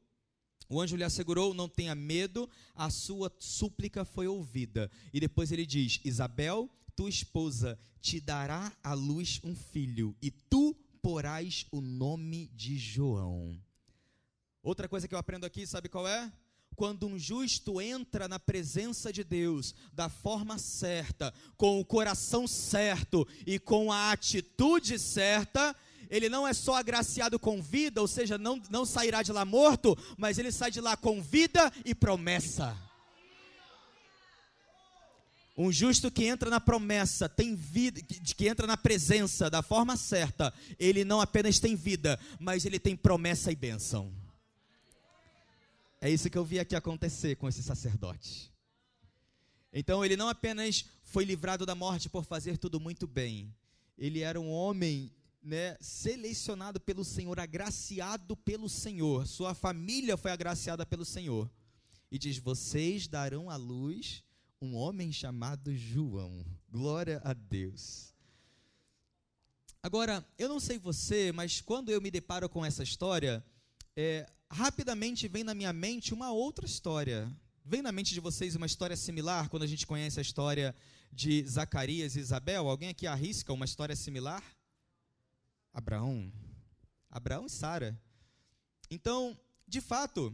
O 0.68 0.80
anjo 0.80 0.96
lhe 0.96 1.04
assegurou: 1.04 1.54
Não 1.54 1.68
tenha 1.68 1.94
medo, 1.94 2.48
a 2.74 2.90
sua 2.90 3.32
súplica 3.38 4.04
foi 4.04 4.26
ouvida. 4.26 4.90
E 5.12 5.20
depois 5.20 5.50
ele 5.50 5.64
diz: 5.64 6.00
Isabel, 6.04 6.70
tua 6.94 7.08
esposa, 7.08 7.78
te 8.00 8.20
dará 8.20 8.72
à 8.82 8.92
luz 8.92 9.40
um 9.42 9.54
filho, 9.54 10.14
e 10.22 10.30
tu 10.30 10.74
porás 11.02 11.66
o 11.70 11.80
nome 11.80 12.48
de 12.54 12.78
João. 12.78 13.58
Outra 14.62 14.88
coisa 14.88 15.06
que 15.06 15.14
eu 15.14 15.18
aprendo 15.18 15.44
aqui, 15.44 15.66
sabe 15.66 15.88
qual 15.88 16.08
é? 16.08 16.32
Quando 16.74 17.06
um 17.06 17.18
justo 17.18 17.80
entra 17.80 18.26
na 18.26 18.38
presença 18.38 19.12
de 19.12 19.22
Deus 19.22 19.74
da 19.92 20.08
forma 20.08 20.58
certa, 20.58 21.32
com 21.56 21.78
o 21.78 21.84
coração 21.84 22.48
certo 22.48 23.28
e 23.46 23.58
com 23.58 23.92
a 23.92 24.10
atitude 24.10 24.98
certa, 24.98 25.76
ele 26.10 26.28
não 26.28 26.46
é 26.46 26.52
só 26.52 26.76
agraciado 26.76 27.38
com 27.38 27.62
vida, 27.62 28.00
ou 28.00 28.08
seja, 28.08 28.38
não, 28.38 28.60
não 28.70 28.84
sairá 28.84 29.22
de 29.22 29.32
lá 29.32 29.44
morto, 29.44 29.96
mas 30.16 30.38
ele 30.38 30.52
sai 30.52 30.70
de 30.70 30.80
lá 30.80 30.96
com 30.96 31.22
vida 31.22 31.72
e 31.84 31.94
promessa. 31.94 32.76
Um 35.56 35.70
justo 35.70 36.10
que 36.10 36.24
entra 36.24 36.50
na 36.50 36.60
promessa, 36.60 37.28
tem 37.28 37.54
vida, 37.54 38.00
que, 38.02 38.34
que 38.34 38.48
entra 38.48 38.66
na 38.66 38.76
presença 38.76 39.48
da 39.48 39.62
forma 39.62 39.96
certa, 39.96 40.52
ele 40.78 41.04
não 41.04 41.20
apenas 41.20 41.60
tem 41.60 41.76
vida, 41.76 42.18
mas 42.40 42.64
ele 42.64 42.78
tem 42.78 42.96
promessa 42.96 43.52
e 43.52 43.54
bênção. 43.54 44.12
É 46.00 46.10
isso 46.10 46.28
que 46.28 46.36
eu 46.36 46.44
vi 46.44 46.58
aqui 46.58 46.74
acontecer 46.74 47.36
com 47.36 47.48
esse 47.48 47.62
sacerdote. 47.62 48.52
Então 49.72 50.04
ele 50.04 50.16
não 50.16 50.28
apenas 50.28 50.84
foi 51.04 51.24
livrado 51.24 51.64
da 51.64 51.74
morte 51.74 52.08
por 52.08 52.24
fazer 52.24 52.58
tudo 52.58 52.80
muito 52.80 53.06
bem, 53.06 53.54
ele 53.96 54.20
era 54.20 54.40
um 54.40 54.50
homem 54.50 55.12
né, 55.44 55.76
selecionado 55.80 56.80
pelo 56.80 57.04
Senhor, 57.04 57.38
agraciado 57.38 58.36
pelo 58.36 58.68
Senhor. 58.68 59.26
Sua 59.26 59.54
família 59.54 60.16
foi 60.16 60.30
agraciada 60.30 60.86
pelo 60.86 61.04
Senhor. 61.04 61.50
E 62.10 62.18
diz: 62.18 62.38
Vocês 62.38 63.06
darão 63.06 63.50
à 63.50 63.56
luz 63.56 64.24
um 64.60 64.74
homem 64.74 65.12
chamado 65.12 65.76
João. 65.76 66.44
Glória 66.70 67.20
a 67.22 67.34
Deus. 67.34 68.14
Agora, 69.82 70.26
eu 70.38 70.48
não 70.48 70.58
sei 70.58 70.78
você, 70.78 71.30
mas 71.30 71.60
quando 71.60 71.90
eu 71.90 72.00
me 72.00 72.10
deparo 72.10 72.48
com 72.48 72.64
essa 72.64 72.82
história, 72.82 73.44
é, 73.94 74.26
rapidamente 74.50 75.28
vem 75.28 75.44
na 75.44 75.54
minha 75.54 75.74
mente 75.74 76.14
uma 76.14 76.32
outra 76.32 76.64
história. 76.64 77.30
Vem 77.62 77.82
na 77.82 77.92
mente 77.92 78.14
de 78.14 78.20
vocês 78.20 78.56
uma 78.56 78.66
história 78.66 78.96
similar 78.96 79.50
quando 79.50 79.62
a 79.62 79.66
gente 79.66 79.86
conhece 79.86 80.18
a 80.18 80.22
história 80.22 80.74
de 81.12 81.44
Zacarias 81.46 82.16
e 82.16 82.20
Isabel? 82.20 82.68
Alguém 82.68 82.88
aqui 82.88 83.06
arrisca 83.06 83.52
uma 83.52 83.66
história 83.66 83.94
similar? 83.94 84.42
Abraão. 85.74 86.32
Abraão 87.10 87.46
e 87.46 87.50
Sara. 87.50 88.00
Então, 88.88 89.36
de 89.66 89.80
fato, 89.80 90.32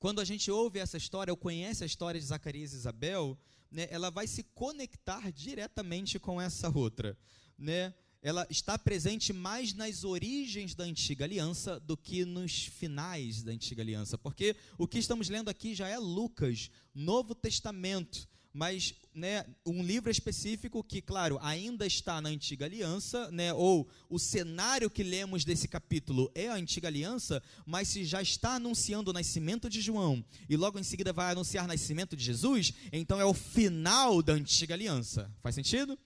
quando 0.00 0.20
a 0.20 0.24
gente 0.24 0.50
ouve 0.50 0.80
essa 0.80 0.96
história, 0.96 1.32
ou 1.32 1.36
conhece 1.36 1.84
a 1.84 1.86
história 1.86 2.20
de 2.20 2.26
Zacarias 2.26 2.72
e 2.72 2.76
Isabel, 2.76 3.38
né, 3.70 3.86
ela 3.88 4.10
vai 4.10 4.26
se 4.26 4.42
conectar 4.42 5.30
diretamente 5.30 6.18
com 6.18 6.40
essa 6.40 6.68
outra. 6.76 7.16
Né? 7.56 7.94
Ela 8.20 8.44
está 8.50 8.76
presente 8.76 9.32
mais 9.32 9.74
nas 9.74 10.02
origens 10.02 10.74
da 10.74 10.82
antiga 10.82 11.24
aliança 11.24 11.78
do 11.78 11.96
que 11.96 12.24
nos 12.24 12.64
finais 12.64 13.44
da 13.44 13.52
antiga 13.52 13.80
aliança, 13.80 14.18
porque 14.18 14.56
o 14.76 14.88
que 14.88 14.98
estamos 14.98 15.28
lendo 15.28 15.48
aqui 15.48 15.72
já 15.72 15.88
é 15.88 15.98
Lucas, 15.98 16.68
Novo 16.92 17.32
Testamento 17.32 18.28
mas 18.52 18.94
né, 19.14 19.44
um 19.66 19.82
livro 19.82 20.10
específico 20.10 20.82
que, 20.82 21.00
claro, 21.00 21.38
ainda 21.40 21.86
está 21.86 22.20
na 22.20 22.28
antiga 22.28 22.66
aliança, 22.66 23.30
né, 23.30 23.52
ou 23.52 23.88
o 24.08 24.18
cenário 24.18 24.90
que 24.90 25.02
lemos 25.02 25.44
desse 25.44 25.66
capítulo 25.68 26.30
é 26.34 26.48
a 26.48 26.54
antiga 26.54 26.88
aliança, 26.88 27.42
mas 27.64 27.88
se 27.88 28.04
já 28.04 28.20
está 28.20 28.54
anunciando 28.54 29.10
o 29.10 29.14
nascimento 29.14 29.68
de 29.70 29.80
João 29.80 30.24
e 30.48 30.56
logo 30.56 30.78
em 30.78 30.82
seguida 30.82 31.12
vai 31.12 31.32
anunciar 31.32 31.64
o 31.64 31.68
nascimento 31.68 32.16
de 32.16 32.24
Jesus, 32.24 32.72
então 32.92 33.20
é 33.20 33.24
o 33.24 33.34
final 33.34 34.22
da 34.22 34.34
antiga 34.34 34.74
aliança. 34.74 35.30
Faz 35.42 35.54
sentido? 35.54 35.98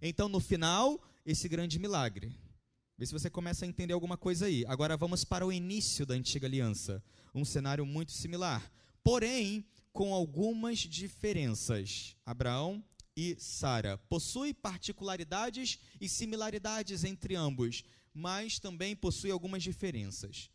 Então, 0.00 0.28
no 0.28 0.40
final, 0.40 1.00
esse 1.24 1.48
grande 1.48 1.78
milagre. 1.78 2.32
Vê 2.98 3.06
se 3.06 3.12
você 3.12 3.30
começa 3.30 3.64
a 3.64 3.68
entender 3.68 3.92
alguma 3.92 4.16
coisa 4.16 4.46
aí. 4.46 4.64
Agora 4.66 4.96
vamos 4.96 5.24
para 5.24 5.46
o 5.46 5.52
início 5.52 6.04
da 6.04 6.14
antiga 6.14 6.46
aliança. 6.46 7.02
Um 7.34 7.44
cenário 7.44 7.86
muito 7.86 8.12
similar. 8.12 8.70
Porém, 9.02 9.64
com 9.92 10.14
algumas 10.14 10.78
diferenças. 10.78 12.16
Abraão 12.24 12.82
e 13.16 13.36
Sara 13.38 13.98
possuem 14.08 14.54
particularidades 14.54 15.78
e 16.00 16.08
similaridades 16.08 17.04
entre 17.04 17.34
ambos, 17.34 17.84
mas 18.14 18.58
também 18.58 18.96
possuem 18.96 19.32
algumas 19.32 19.62
diferenças. 19.62 20.50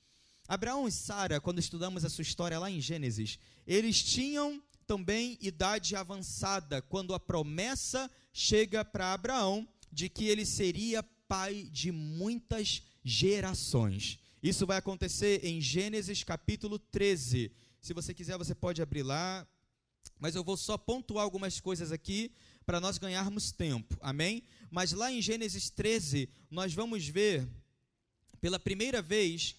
Abraão 0.47 0.87
e 0.87 0.91
Sara, 0.91 1.41
quando 1.41 1.59
estudamos 1.59 2.05
a 2.05 2.09
sua 2.09 2.21
história 2.21 2.57
lá 2.57 2.71
em 2.71 2.81
Gênesis, 2.81 3.37
eles 3.65 4.01
tinham 4.01 4.61
também 4.85 5.37
idade 5.41 5.95
avançada 5.95 6.81
quando 6.81 7.13
a 7.13 7.19
promessa 7.19 8.09
chega 8.31 8.85
para 8.85 9.13
Abraão 9.13 9.67
de 9.91 10.07
que 10.07 10.25
ele 10.25 10.45
seria 10.45 11.03
pai 11.27 11.67
de 11.71 11.91
muitas 11.91 12.81
gerações. 13.03 14.19
Isso 14.41 14.65
vai 14.65 14.77
acontecer 14.77 15.43
em 15.43 15.59
Gênesis 15.59 16.23
capítulo 16.23 16.79
13, 16.79 17.51
se 17.81 17.93
você 17.93 18.13
quiser, 18.13 18.37
você 18.37 18.55
pode 18.55 18.81
abrir 18.81 19.03
lá. 19.03 19.47
Mas 20.19 20.35
eu 20.35 20.43
vou 20.43 20.57
só 20.57 20.77
pontuar 20.77 21.23
algumas 21.23 21.59
coisas 21.59 21.91
aqui 21.91 22.31
para 22.65 22.79
nós 22.79 22.97
ganharmos 22.97 23.51
tempo. 23.51 23.97
Amém? 24.01 24.43
Mas 24.69 24.91
lá 24.91 25.11
em 25.11 25.21
Gênesis 25.21 25.69
13, 25.69 26.29
nós 26.49 26.73
vamos 26.73 27.07
ver, 27.07 27.47
pela 28.41 28.59
primeira 28.59 29.01
vez, 29.01 29.55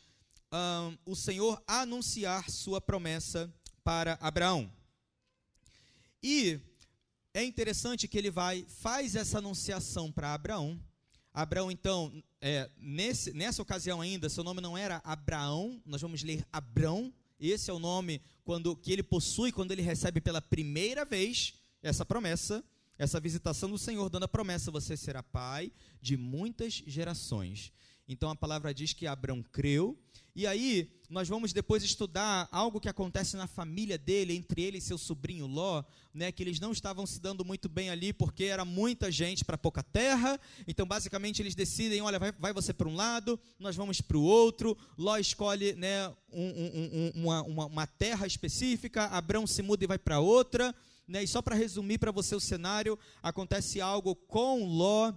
um, 0.52 0.98
o 1.12 1.14
Senhor 1.14 1.62
anunciar 1.66 2.50
sua 2.50 2.80
promessa 2.80 3.52
para 3.84 4.18
Abraão. 4.20 4.70
E 6.22 6.60
é 7.32 7.44
interessante 7.44 8.08
que 8.08 8.18
ele 8.18 8.30
vai, 8.30 8.66
faz 8.68 9.14
essa 9.14 9.38
anunciação 9.38 10.10
para 10.10 10.34
Abraão. 10.34 10.80
Abraão, 11.32 11.70
então, 11.70 12.22
é, 12.40 12.68
nesse, 12.76 13.32
nessa 13.32 13.62
ocasião 13.62 14.00
ainda, 14.00 14.28
seu 14.28 14.42
nome 14.42 14.60
não 14.60 14.76
era 14.76 15.00
Abraão, 15.04 15.80
nós 15.86 16.02
vamos 16.02 16.22
ler 16.22 16.44
Abrão, 16.52 17.12
esse 17.40 17.70
é 17.70 17.72
o 17.72 17.78
nome 17.78 18.20
quando 18.44 18.74
que 18.74 18.92
ele 18.92 19.02
possui 19.02 19.52
quando 19.52 19.72
ele 19.72 19.82
recebe 19.82 20.20
pela 20.20 20.40
primeira 20.40 21.04
vez 21.04 21.54
essa 21.82 22.04
promessa, 22.04 22.64
essa 22.98 23.20
visitação 23.20 23.70
do 23.70 23.78
Senhor, 23.78 24.08
dando 24.10 24.24
a 24.24 24.28
promessa: 24.28 24.70
você 24.70 24.96
será 24.96 25.22
pai 25.22 25.70
de 26.00 26.16
muitas 26.16 26.82
gerações. 26.86 27.72
Então 28.08 28.30
a 28.30 28.36
palavra 28.36 28.72
diz 28.74 28.92
que 28.92 29.06
Abraão 29.06 29.42
creu. 29.42 29.96
E 30.38 30.46
aí 30.46 30.88
nós 31.10 31.28
vamos 31.28 31.52
depois 31.52 31.82
estudar 31.82 32.48
algo 32.52 32.78
que 32.78 32.88
acontece 32.88 33.36
na 33.36 33.48
família 33.48 33.98
dele, 33.98 34.36
entre 34.36 34.62
ele 34.62 34.78
e 34.78 34.80
seu 34.80 34.96
sobrinho 34.96 35.48
Ló, 35.48 35.82
né, 36.14 36.30
que 36.30 36.40
eles 36.44 36.60
não 36.60 36.70
estavam 36.70 37.04
se 37.06 37.18
dando 37.18 37.44
muito 37.44 37.68
bem 37.68 37.90
ali 37.90 38.12
porque 38.12 38.44
era 38.44 38.64
muita 38.64 39.10
gente 39.10 39.44
para 39.44 39.58
pouca 39.58 39.82
terra. 39.82 40.38
Então 40.68 40.86
basicamente 40.86 41.42
eles 41.42 41.56
decidem, 41.56 42.00
olha, 42.02 42.20
vai, 42.20 42.30
vai 42.30 42.52
você 42.52 42.72
para 42.72 42.86
um 42.86 42.94
lado, 42.94 43.36
nós 43.58 43.74
vamos 43.74 44.00
para 44.00 44.16
o 44.16 44.22
outro. 44.22 44.78
Ló 44.96 45.18
escolhe 45.18 45.72
né, 45.72 46.06
um, 46.32 46.46
um, 46.46 46.70
um, 46.92 47.12
uma, 47.16 47.42
uma, 47.42 47.66
uma 47.66 47.86
terra 47.88 48.24
específica, 48.24 49.06
Abraão 49.06 49.44
se 49.44 49.60
muda 49.60 49.82
e 49.82 49.88
vai 49.88 49.98
para 49.98 50.20
outra. 50.20 50.72
né? 51.08 51.24
E 51.24 51.26
só 51.26 51.42
para 51.42 51.56
resumir 51.56 51.98
para 51.98 52.12
você 52.12 52.36
o 52.36 52.40
cenário, 52.40 52.96
acontece 53.20 53.80
algo 53.80 54.14
com 54.14 54.64
Ló 54.64 55.12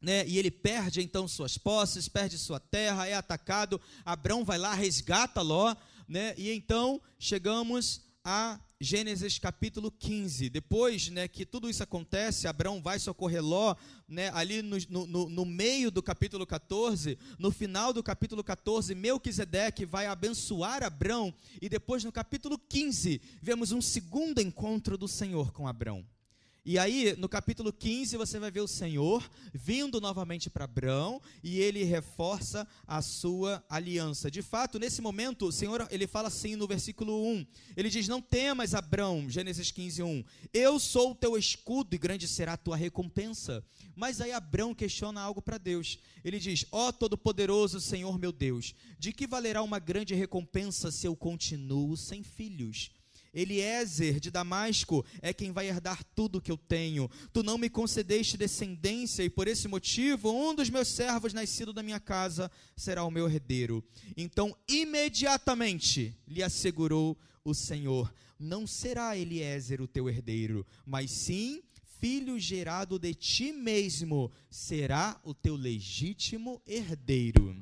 né, 0.00 0.26
e 0.26 0.38
ele 0.38 0.50
perde 0.50 1.00
então 1.00 1.26
suas 1.26 1.58
posses, 1.58 2.08
perde 2.08 2.38
sua 2.38 2.60
terra, 2.60 3.06
é 3.06 3.14
atacado. 3.14 3.80
Abrão 4.04 4.44
vai 4.44 4.58
lá, 4.58 4.74
resgata 4.74 5.42
Ló, 5.42 5.74
né, 6.06 6.34
e 6.36 6.50
então 6.50 7.00
chegamos 7.18 8.02
a 8.24 8.60
Gênesis 8.80 9.38
capítulo 9.38 9.90
15. 9.90 10.50
Depois 10.50 11.08
né, 11.08 11.26
que 11.26 11.44
tudo 11.44 11.68
isso 11.68 11.82
acontece, 11.82 12.46
Abraão 12.46 12.80
vai 12.80 12.98
socorrer 12.98 13.42
Ló, 13.42 13.74
né, 14.06 14.30
ali 14.34 14.62
no, 14.62 14.76
no, 14.88 15.28
no, 15.28 15.44
meio 15.44 15.90
do 15.90 16.02
capítulo 16.02 16.46
14, 16.46 17.18
no 17.38 17.50
final 17.50 17.92
do 17.92 18.02
capítulo 18.02 18.44
14, 18.44 18.94
Melquisedeque 18.94 19.84
vai 19.84 20.06
abençoar 20.06 20.84
Abraão, 20.84 21.34
e 21.60 21.68
depois 21.68 22.04
no 22.04 22.12
capítulo 22.12 22.56
15, 22.56 23.20
vemos 23.42 23.72
um 23.72 23.80
segundo 23.80 24.40
encontro 24.40 24.96
do 24.96 25.08
Senhor 25.08 25.50
com 25.52 25.66
Abraão. 25.66 26.04
E 26.70 26.78
aí, 26.78 27.16
no 27.16 27.30
capítulo 27.30 27.72
15, 27.72 28.18
você 28.18 28.38
vai 28.38 28.50
ver 28.50 28.60
o 28.60 28.68
Senhor 28.68 29.26
vindo 29.54 30.02
novamente 30.02 30.50
para 30.50 30.66
Abraão 30.66 31.18
e 31.42 31.58
ele 31.60 31.82
reforça 31.82 32.68
a 32.86 33.00
sua 33.00 33.64
aliança. 33.70 34.30
De 34.30 34.42
fato, 34.42 34.78
nesse 34.78 35.00
momento, 35.00 35.46
o 35.46 35.50
Senhor, 35.50 35.88
ele 35.90 36.06
fala 36.06 36.28
assim 36.28 36.56
no 36.56 36.66
versículo 36.66 37.26
1. 37.26 37.46
Ele 37.74 37.88
diz: 37.88 38.06
"Não 38.06 38.20
temas, 38.20 38.74
Abraão", 38.74 39.30
Gênesis 39.30 39.70
15, 39.70 40.02
1. 40.02 40.22
"Eu 40.52 40.78
sou 40.78 41.12
o 41.12 41.14
teu 41.14 41.38
escudo 41.38 41.94
e 41.94 41.98
grande 41.98 42.28
será 42.28 42.52
a 42.52 42.58
tua 42.58 42.76
recompensa". 42.76 43.64
Mas 43.96 44.20
aí 44.20 44.32
Abraão 44.32 44.74
questiona 44.74 45.22
algo 45.22 45.40
para 45.40 45.56
Deus. 45.56 45.98
Ele 46.22 46.38
diz: 46.38 46.66
"Ó 46.70 46.92
todo-poderoso 46.92 47.80
Senhor 47.80 48.18
meu 48.18 48.30
Deus, 48.30 48.74
de 48.98 49.10
que 49.10 49.26
valerá 49.26 49.62
uma 49.62 49.78
grande 49.78 50.14
recompensa 50.14 50.90
se 50.90 51.06
eu 51.06 51.16
continuo 51.16 51.96
sem 51.96 52.22
filhos?" 52.22 52.90
Eliezer 53.32 54.20
de 54.20 54.30
Damasco 54.30 55.04
é 55.20 55.32
quem 55.32 55.52
vai 55.52 55.68
herdar 55.68 56.02
tudo 56.14 56.40
que 56.40 56.50
eu 56.50 56.56
tenho. 56.56 57.10
Tu 57.32 57.42
não 57.42 57.58
me 57.58 57.68
concedeste 57.68 58.36
descendência, 58.36 59.22
e 59.22 59.30
por 59.30 59.48
esse 59.48 59.68
motivo, 59.68 60.30
um 60.30 60.54
dos 60.54 60.70
meus 60.70 60.88
servos 60.88 61.32
nascido 61.32 61.72
da 61.72 61.82
minha 61.82 62.00
casa 62.00 62.50
será 62.76 63.04
o 63.04 63.10
meu 63.10 63.28
herdeiro. 63.28 63.84
Então, 64.16 64.56
imediatamente 64.68 66.16
lhe 66.26 66.42
assegurou 66.42 67.18
o 67.44 67.54
Senhor: 67.54 68.12
Não 68.38 68.66
será 68.66 69.16
Eliezer 69.16 69.80
o 69.80 69.88
teu 69.88 70.08
herdeiro, 70.08 70.66
mas 70.86 71.10
sim 71.10 71.62
filho 72.00 72.38
gerado 72.38 72.98
de 72.98 73.12
ti 73.12 73.52
mesmo 73.52 74.30
será 74.48 75.20
o 75.24 75.34
teu 75.34 75.56
legítimo 75.56 76.62
herdeiro. 76.66 77.56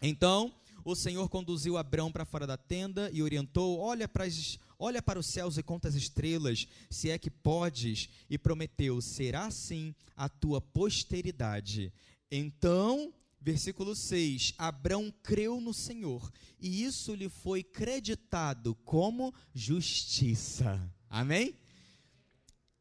Então, 0.00 0.52
o 0.82 0.94
Senhor 0.94 1.28
conduziu 1.28 1.76
Abrão 1.76 2.10
para 2.10 2.24
fora 2.24 2.46
da 2.46 2.56
tenda 2.56 3.10
e 3.12 3.22
orientou: 3.22 3.78
Olha 3.78 4.08
para 4.08 4.24
as 4.24 4.58
Olha 4.82 5.02
para 5.02 5.18
os 5.18 5.26
céus 5.26 5.58
e 5.58 5.62
conta 5.62 5.88
as 5.88 5.94
estrelas, 5.94 6.66
se 6.88 7.10
é 7.10 7.18
que 7.18 7.30
podes, 7.30 8.08
e 8.30 8.38
prometeu: 8.38 8.98
será 9.02 9.44
assim 9.44 9.94
a 10.16 10.26
tua 10.26 10.58
posteridade. 10.58 11.92
Então, 12.30 13.12
versículo 13.38 13.94
6: 13.94 14.54
Abrão 14.56 15.12
creu 15.22 15.60
no 15.60 15.74
Senhor, 15.74 16.32
e 16.58 16.82
isso 16.82 17.14
lhe 17.14 17.28
foi 17.28 17.62
creditado 17.62 18.74
como 18.76 19.34
justiça. 19.54 20.80
Amém? 21.10 21.54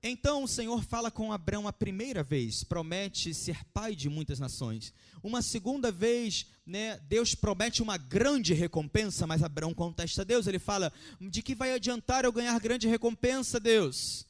Então 0.02 0.44
o 0.44 0.48
Senhor 0.48 0.82
fala 0.84 1.12
com 1.12 1.34
Abraão 1.34 1.68
a 1.68 1.74
primeira 1.74 2.24
vez, 2.24 2.64
promete 2.64 3.34
ser 3.34 3.66
pai 3.74 3.94
de 3.96 4.08
muitas 4.08 4.40
nações. 4.40 4.94
Uma 5.22 5.42
segunda 5.42 5.92
vez, 5.92 6.46
né, 6.66 6.98
Deus 7.10 7.36
promete 7.36 7.82
uma 7.82 7.98
grande 7.98 8.54
recompensa, 8.54 9.28
mas 9.28 9.44
Abraão 9.44 9.74
contesta 9.74 10.22
a 10.22 10.26
Deus. 10.26 10.48
Ele 10.48 10.60
fala: 10.60 10.94
De 11.20 11.42
que 11.42 11.54
vai 11.54 11.74
adiantar 11.74 12.24
eu 12.24 12.32
ganhar 12.32 12.58
grande 12.62 12.88
recompensa, 12.88 13.60
Deus? 13.60 14.26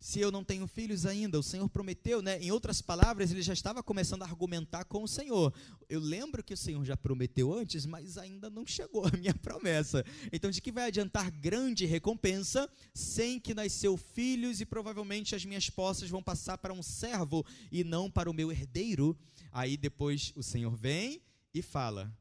Se 0.00 0.20
eu 0.20 0.30
não 0.30 0.44
tenho 0.44 0.66
filhos 0.66 1.04
ainda, 1.04 1.38
o 1.38 1.42
Senhor 1.42 1.68
prometeu, 1.68 2.22
né? 2.22 2.40
Em 2.40 2.52
outras 2.52 2.80
palavras, 2.80 3.32
ele 3.32 3.42
já 3.42 3.52
estava 3.52 3.82
começando 3.82 4.22
a 4.22 4.26
argumentar 4.26 4.84
com 4.84 5.02
o 5.02 5.08
Senhor. 5.08 5.52
Eu 5.88 5.98
lembro 5.98 6.42
que 6.42 6.54
o 6.54 6.56
Senhor 6.56 6.84
já 6.84 6.96
prometeu 6.96 7.52
antes, 7.52 7.84
mas 7.84 8.16
ainda 8.16 8.48
não 8.48 8.64
chegou 8.64 9.04
a 9.06 9.16
minha 9.16 9.34
promessa. 9.42 10.04
Então, 10.32 10.50
de 10.50 10.60
que 10.60 10.70
vai 10.70 10.86
adiantar 10.86 11.30
grande 11.30 11.84
recompensa 11.84 12.70
sem 12.94 13.40
que 13.40 13.54
nasceu 13.54 13.96
filhos 13.96 14.60
e 14.60 14.66
provavelmente 14.66 15.34
as 15.34 15.44
minhas 15.44 15.68
posses 15.68 16.08
vão 16.08 16.22
passar 16.22 16.58
para 16.58 16.72
um 16.72 16.82
servo 16.82 17.44
e 17.72 17.82
não 17.82 18.08
para 18.08 18.30
o 18.30 18.34
meu 18.34 18.52
herdeiro? 18.52 19.18
Aí 19.50 19.76
depois 19.76 20.32
o 20.36 20.42
Senhor 20.42 20.76
vem 20.76 21.20
e 21.52 21.60
fala: 21.60 22.16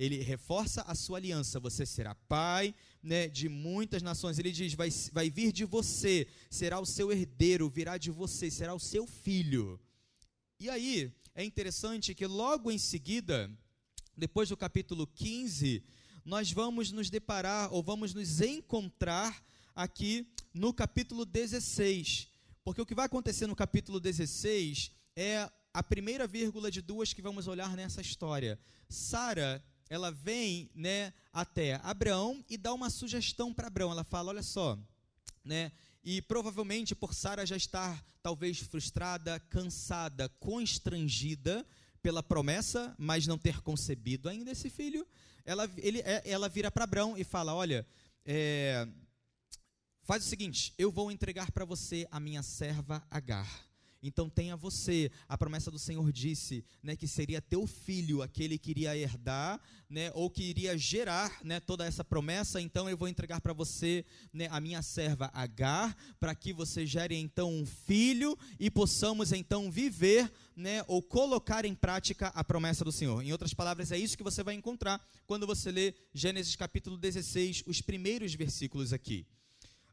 ele 0.00 0.22
reforça 0.22 0.80
a 0.82 0.94
sua 0.94 1.18
aliança. 1.18 1.60
Você 1.60 1.84
será 1.84 2.14
pai 2.14 2.74
né, 3.02 3.28
de 3.28 3.50
muitas 3.50 4.02
nações. 4.02 4.38
Ele 4.38 4.50
diz: 4.50 4.72
vai, 4.72 4.88
vai 5.12 5.28
vir 5.28 5.52
de 5.52 5.66
você, 5.66 6.26
será 6.48 6.80
o 6.80 6.86
seu 6.86 7.12
herdeiro, 7.12 7.68
virá 7.68 7.98
de 7.98 8.10
você, 8.10 8.50
será 8.50 8.72
o 8.74 8.80
seu 8.80 9.06
filho. 9.06 9.78
E 10.58 10.70
aí 10.70 11.12
é 11.34 11.44
interessante 11.44 12.14
que 12.14 12.26
logo 12.26 12.70
em 12.70 12.78
seguida, 12.78 13.50
depois 14.16 14.48
do 14.48 14.56
capítulo 14.56 15.06
15, 15.06 15.84
nós 16.24 16.50
vamos 16.50 16.90
nos 16.90 17.10
deparar 17.10 17.70
ou 17.70 17.82
vamos 17.82 18.14
nos 18.14 18.40
encontrar 18.40 19.44
aqui 19.76 20.26
no 20.54 20.72
capítulo 20.72 21.26
16. 21.26 22.26
Porque 22.64 22.80
o 22.80 22.86
que 22.86 22.94
vai 22.94 23.04
acontecer 23.04 23.46
no 23.46 23.54
capítulo 23.54 24.00
16 24.00 24.92
é 25.14 25.50
a 25.74 25.82
primeira 25.82 26.26
vírgula 26.26 26.70
de 26.70 26.80
duas 26.80 27.12
que 27.12 27.20
vamos 27.20 27.46
olhar 27.46 27.76
nessa 27.76 28.00
história. 28.00 28.58
Sara 28.88 29.62
ela 29.90 30.12
vem, 30.12 30.70
né, 30.72 31.12
até 31.32 31.80
Abraão 31.82 32.44
e 32.48 32.56
dá 32.56 32.72
uma 32.72 32.88
sugestão 32.88 33.52
para 33.52 33.66
Abraão. 33.66 33.90
Ela 33.90 34.04
fala, 34.04 34.30
olha 34.30 34.42
só, 34.42 34.78
né, 35.44 35.72
e 36.04 36.22
provavelmente 36.22 36.94
por 36.94 37.12
Sara 37.12 37.44
já 37.44 37.56
estar 37.56 38.02
talvez 38.22 38.60
frustrada, 38.60 39.40
cansada, 39.40 40.28
constrangida 40.38 41.66
pela 42.00 42.22
promessa, 42.22 42.94
mas 42.96 43.26
não 43.26 43.36
ter 43.36 43.60
concebido 43.60 44.28
ainda 44.28 44.52
esse 44.52 44.70
filho, 44.70 45.06
ela, 45.44 45.68
ele, 45.76 45.98
é, 46.00 46.22
ela 46.24 46.48
vira 46.48 46.70
para 46.70 46.84
Abraão 46.84 47.18
e 47.18 47.24
fala, 47.24 47.52
olha, 47.52 47.84
é, 48.24 48.86
faz 50.04 50.24
o 50.24 50.28
seguinte, 50.28 50.72
eu 50.78 50.92
vou 50.92 51.10
entregar 51.10 51.50
para 51.50 51.64
você 51.64 52.06
a 52.10 52.20
minha 52.20 52.42
serva 52.42 53.04
Agar 53.10 53.69
então 54.02 54.28
tenha 54.28 54.56
você. 54.56 55.10
A 55.28 55.36
promessa 55.36 55.70
do 55.70 55.78
Senhor 55.78 56.10
disse, 56.12 56.64
né, 56.82 56.96
que 56.96 57.06
seria 57.06 57.40
teu 57.40 57.66
filho 57.66 58.22
aquele 58.22 58.58
que 58.58 58.70
iria 58.70 58.96
herdar, 58.96 59.60
né, 59.88 60.10
ou 60.14 60.30
que 60.30 60.42
iria 60.42 60.76
gerar, 60.78 61.40
né, 61.44 61.60
toda 61.60 61.84
essa 61.84 62.04
promessa. 62.04 62.60
Então 62.60 62.88
eu 62.88 62.96
vou 62.96 63.08
entregar 63.08 63.40
para 63.40 63.52
você, 63.52 64.04
né, 64.32 64.48
a 64.50 64.60
minha 64.60 64.82
serva 64.82 65.30
Agar, 65.34 65.96
para 66.18 66.34
que 66.34 66.52
você 66.52 66.86
gere 66.86 67.16
então 67.16 67.52
um 67.52 67.66
filho 67.66 68.38
e 68.58 68.70
possamos 68.70 69.32
então 69.32 69.70
viver, 69.70 70.30
né, 70.56 70.84
ou 70.86 71.02
colocar 71.02 71.64
em 71.64 71.74
prática 71.74 72.28
a 72.28 72.44
promessa 72.44 72.84
do 72.84 72.92
Senhor. 72.92 73.22
Em 73.22 73.32
outras 73.32 73.54
palavras, 73.54 73.90
é 73.92 73.98
isso 73.98 74.16
que 74.16 74.22
você 74.22 74.42
vai 74.42 74.54
encontrar 74.54 75.04
quando 75.26 75.46
você 75.46 75.70
lê 75.70 75.94
Gênesis 76.14 76.56
capítulo 76.56 76.96
16, 76.96 77.64
os 77.66 77.80
primeiros 77.80 78.34
versículos 78.34 78.92
aqui. 78.92 79.26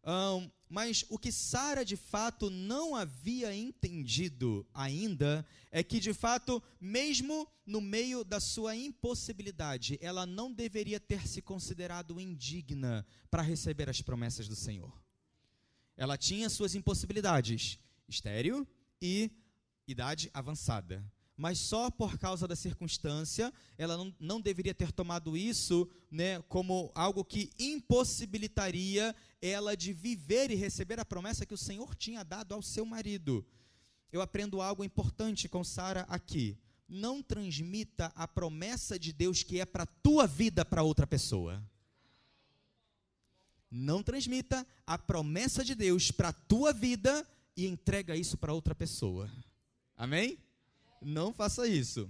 Um, 0.07 0.49
mas 0.69 1.03
o 1.09 1.19
que 1.19 1.33
Sara 1.33 1.83
de 1.83 1.97
fato 1.97 2.49
não 2.49 2.95
havia 2.95 3.53
entendido 3.53 4.65
ainda 4.73 5.45
é 5.69 5.83
que, 5.83 5.99
de 5.99 6.13
fato, 6.13 6.63
mesmo 6.79 7.45
no 7.65 7.81
meio 7.81 8.23
da 8.23 8.39
sua 8.39 8.73
impossibilidade, 8.73 9.99
ela 10.01 10.25
não 10.25 10.53
deveria 10.53 10.97
ter 10.97 11.27
se 11.27 11.41
considerado 11.41 12.21
indigna 12.21 13.05
para 13.29 13.41
receber 13.41 13.89
as 13.89 14.01
promessas 14.01 14.47
do 14.47 14.55
Senhor. 14.55 14.97
Ela 15.97 16.17
tinha 16.17 16.49
suas 16.49 16.73
impossibilidades, 16.73 17.77
estéreo 18.07 18.65
e 19.01 19.29
idade 19.85 20.29
avançada 20.33 21.03
mas 21.37 21.59
só 21.59 21.91
por 21.91 22.17
causa 22.17 22.47
da 22.47 22.55
circunstância, 22.55 23.53
ela 23.77 23.95
não, 23.95 24.13
não 24.19 24.41
deveria 24.41 24.73
ter 24.73 24.91
tomado 24.91 25.37
isso 25.37 25.87
né, 26.09 26.41
como 26.49 26.91
algo 26.95 27.23
que 27.23 27.51
impossibilitaria 27.59 29.15
ela 29.39 29.77
de 29.77 29.93
viver 29.93 30.49
e 30.49 30.55
receber 30.55 30.99
a 30.99 31.05
promessa 31.05 31.45
que 31.45 31.53
o 31.53 31.57
Senhor 31.57 31.93
tinha 31.93 32.23
dado 32.23 32.55
ao 32.55 32.63
seu 32.63 32.83
marido. 32.83 33.45
Eu 34.11 34.19
aprendo 34.19 34.61
algo 34.61 34.83
importante 34.83 35.47
com 35.47 35.63
Sara 35.63 36.07
aqui. 36.09 36.57
Não 36.89 37.21
transmita 37.21 38.11
a 38.15 38.27
promessa 38.27 38.97
de 38.97 39.13
Deus 39.13 39.43
que 39.43 39.59
é 39.59 39.65
para 39.65 39.83
a 39.83 39.87
tua 40.01 40.25
vida 40.25 40.65
para 40.65 40.81
outra 40.81 41.05
pessoa. 41.05 41.63
Não 43.69 44.01
transmita 44.01 44.65
a 44.87 44.97
promessa 44.97 45.63
de 45.63 45.75
Deus 45.75 46.09
para 46.09 46.29
a 46.29 46.33
tua 46.33 46.73
vida 46.73 47.27
e 47.55 47.67
entrega 47.67 48.15
isso 48.15 48.37
para 48.37 48.53
outra 48.53 48.73
pessoa. 48.73 49.29
Amém? 49.95 50.39
Não 51.01 51.33
faça 51.33 51.67
isso. 51.67 52.09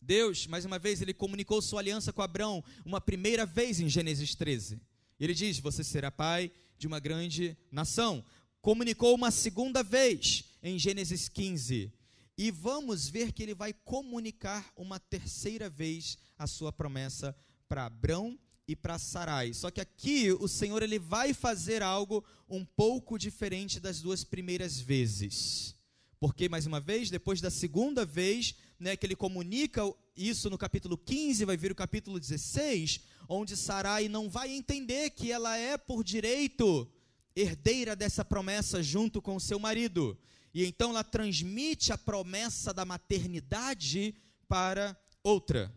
Deus, 0.00 0.46
mais 0.48 0.64
uma 0.64 0.78
vez, 0.78 1.00
ele 1.00 1.14
comunicou 1.14 1.62
sua 1.62 1.80
aliança 1.80 2.12
com 2.12 2.22
Abraão 2.22 2.62
uma 2.84 3.00
primeira 3.00 3.46
vez 3.46 3.78
em 3.78 3.88
Gênesis 3.88 4.34
13. 4.34 4.80
Ele 5.18 5.32
diz: 5.32 5.60
Você 5.60 5.84
será 5.84 6.10
pai 6.10 6.50
de 6.76 6.86
uma 6.86 6.98
grande 6.98 7.56
nação. 7.70 8.24
Comunicou 8.60 9.14
uma 9.14 9.30
segunda 9.30 9.82
vez 9.82 10.44
em 10.62 10.78
Gênesis 10.78 11.28
15. 11.28 11.92
E 12.36 12.50
vamos 12.50 13.08
ver 13.08 13.32
que 13.32 13.42
ele 13.42 13.54
vai 13.54 13.72
comunicar 13.72 14.72
uma 14.76 14.98
terceira 14.98 15.70
vez 15.70 16.18
a 16.36 16.46
sua 16.46 16.72
promessa 16.72 17.36
para 17.68 17.86
Abraão 17.86 18.38
e 18.66 18.74
para 18.74 18.98
Sarai. 18.98 19.52
Só 19.54 19.70
que 19.70 19.80
aqui 19.80 20.32
o 20.32 20.48
Senhor 20.48 20.82
ele 20.82 20.98
vai 20.98 21.32
fazer 21.32 21.82
algo 21.82 22.24
um 22.48 22.64
pouco 22.64 23.18
diferente 23.18 23.78
das 23.78 24.00
duas 24.00 24.24
primeiras 24.24 24.80
vezes. 24.80 25.76
Porque, 26.22 26.48
mais 26.48 26.66
uma 26.66 26.78
vez, 26.78 27.10
depois 27.10 27.40
da 27.40 27.50
segunda 27.50 28.06
vez, 28.06 28.54
né, 28.78 28.96
que 28.96 29.04
ele 29.04 29.16
comunica 29.16 29.82
isso 30.16 30.48
no 30.48 30.56
capítulo 30.56 30.96
15, 30.96 31.44
vai 31.44 31.56
vir 31.56 31.72
o 31.72 31.74
capítulo 31.74 32.20
16, 32.20 33.00
onde 33.28 33.56
Sarai 33.56 34.08
não 34.08 34.30
vai 34.30 34.52
entender 34.52 35.10
que 35.10 35.32
ela 35.32 35.56
é, 35.56 35.76
por 35.76 36.04
direito, 36.04 36.88
herdeira 37.34 37.96
dessa 37.96 38.24
promessa 38.24 38.80
junto 38.80 39.20
com 39.20 39.40
seu 39.40 39.58
marido. 39.58 40.16
E 40.54 40.64
então 40.64 40.90
ela 40.90 41.02
transmite 41.02 41.92
a 41.92 41.98
promessa 41.98 42.72
da 42.72 42.84
maternidade 42.84 44.14
para 44.46 44.96
outra. 45.24 45.74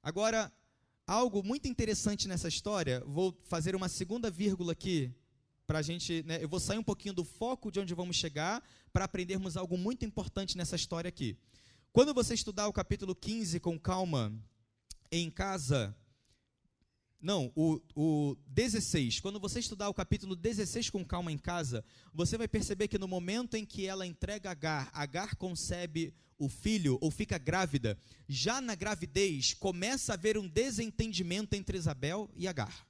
Agora, 0.00 0.52
algo 1.08 1.42
muito 1.42 1.66
interessante 1.66 2.28
nessa 2.28 2.46
história, 2.46 3.02
vou 3.04 3.36
fazer 3.42 3.74
uma 3.74 3.88
segunda 3.88 4.30
vírgula 4.30 4.70
aqui, 4.70 5.12
para 5.66 5.78
a 5.78 5.82
gente, 5.82 6.22
né, 6.24 6.42
eu 6.42 6.48
vou 6.48 6.60
sair 6.60 6.78
um 6.78 6.82
pouquinho 6.82 7.14
do 7.14 7.24
foco 7.24 7.70
de 7.70 7.80
onde 7.80 7.94
vamos 7.94 8.16
chegar, 8.16 8.62
para 8.92 9.04
aprendermos 9.04 9.56
algo 9.56 9.76
muito 9.78 10.04
importante 10.04 10.56
nessa 10.56 10.76
história 10.76 11.08
aqui. 11.08 11.36
Quando 11.92 12.12
você 12.12 12.34
estudar 12.34 12.68
o 12.68 12.72
capítulo 12.72 13.14
15 13.14 13.60
com 13.60 13.78
calma, 13.78 14.32
em 15.10 15.30
casa, 15.30 15.96
não, 17.20 17.50
o, 17.56 17.80
o 17.94 18.36
16. 18.48 19.20
Quando 19.20 19.40
você 19.40 19.58
estudar 19.58 19.88
o 19.88 19.94
capítulo 19.94 20.36
16 20.36 20.90
com 20.90 21.02
calma 21.02 21.32
em 21.32 21.38
casa, 21.38 21.82
você 22.12 22.36
vai 22.36 22.46
perceber 22.46 22.86
que 22.86 22.98
no 22.98 23.08
momento 23.08 23.56
em 23.56 23.64
que 23.64 23.86
ela 23.86 24.06
entrega 24.06 24.50
Agar, 24.50 24.90
Agar 24.92 25.34
concebe 25.36 26.12
o 26.36 26.50
filho 26.50 26.98
ou 27.00 27.10
fica 27.10 27.38
grávida, 27.38 27.96
já 28.28 28.60
na 28.60 28.74
gravidez 28.74 29.54
começa 29.54 30.12
a 30.12 30.16
haver 30.16 30.36
um 30.36 30.46
desentendimento 30.46 31.54
entre 31.54 31.78
Isabel 31.78 32.28
e 32.36 32.46
Agar. 32.46 32.86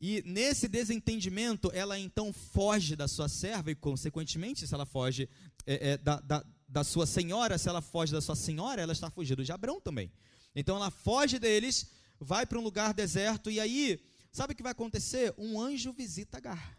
E 0.00 0.22
nesse 0.24 0.68
desentendimento, 0.68 1.70
ela 1.74 1.98
então 1.98 2.32
foge 2.32 2.94
da 2.94 3.08
sua 3.08 3.28
serva, 3.28 3.70
e 3.70 3.74
consequentemente, 3.74 4.66
se 4.66 4.72
ela 4.72 4.86
foge 4.86 5.28
é, 5.66 5.90
é, 5.90 5.98
da, 5.98 6.20
da, 6.20 6.44
da 6.68 6.84
sua 6.84 7.06
senhora, 7.06 7.58
se 7.58 7.68
ela 7.68 7.82
foge 7.82 8.12
da 8.12 8.20
sua 8.20 8.36
senhora, 8.36 8.80
ela 8.80 8.92
está 8.92 9.10
fugindo 9.10 9.44
de 9.44 9.50
Abrão 9.50 9.80
também. 9.80 10.12
Então 10.54 10.76
ela 10.76 10.90
foge 10.90 11.38
deles 11.38 11.86
vai 12.20 12.44
para 12.44 12.58
um 12.58 12.62
lugar 12.62 12.92
deserto 12.92 13.50
e 13.50 13.60
aí, 13.60 14.00
sabe 14.32 14.52
o 14.52 14.56
que 14.56 14.62
vai 14.62 14.72
acontecer? 14.72 15.34
Um 15.38 15.60
anjo 15.60 15.92
visita 15.92 16.38
Agar. 16.38 16.78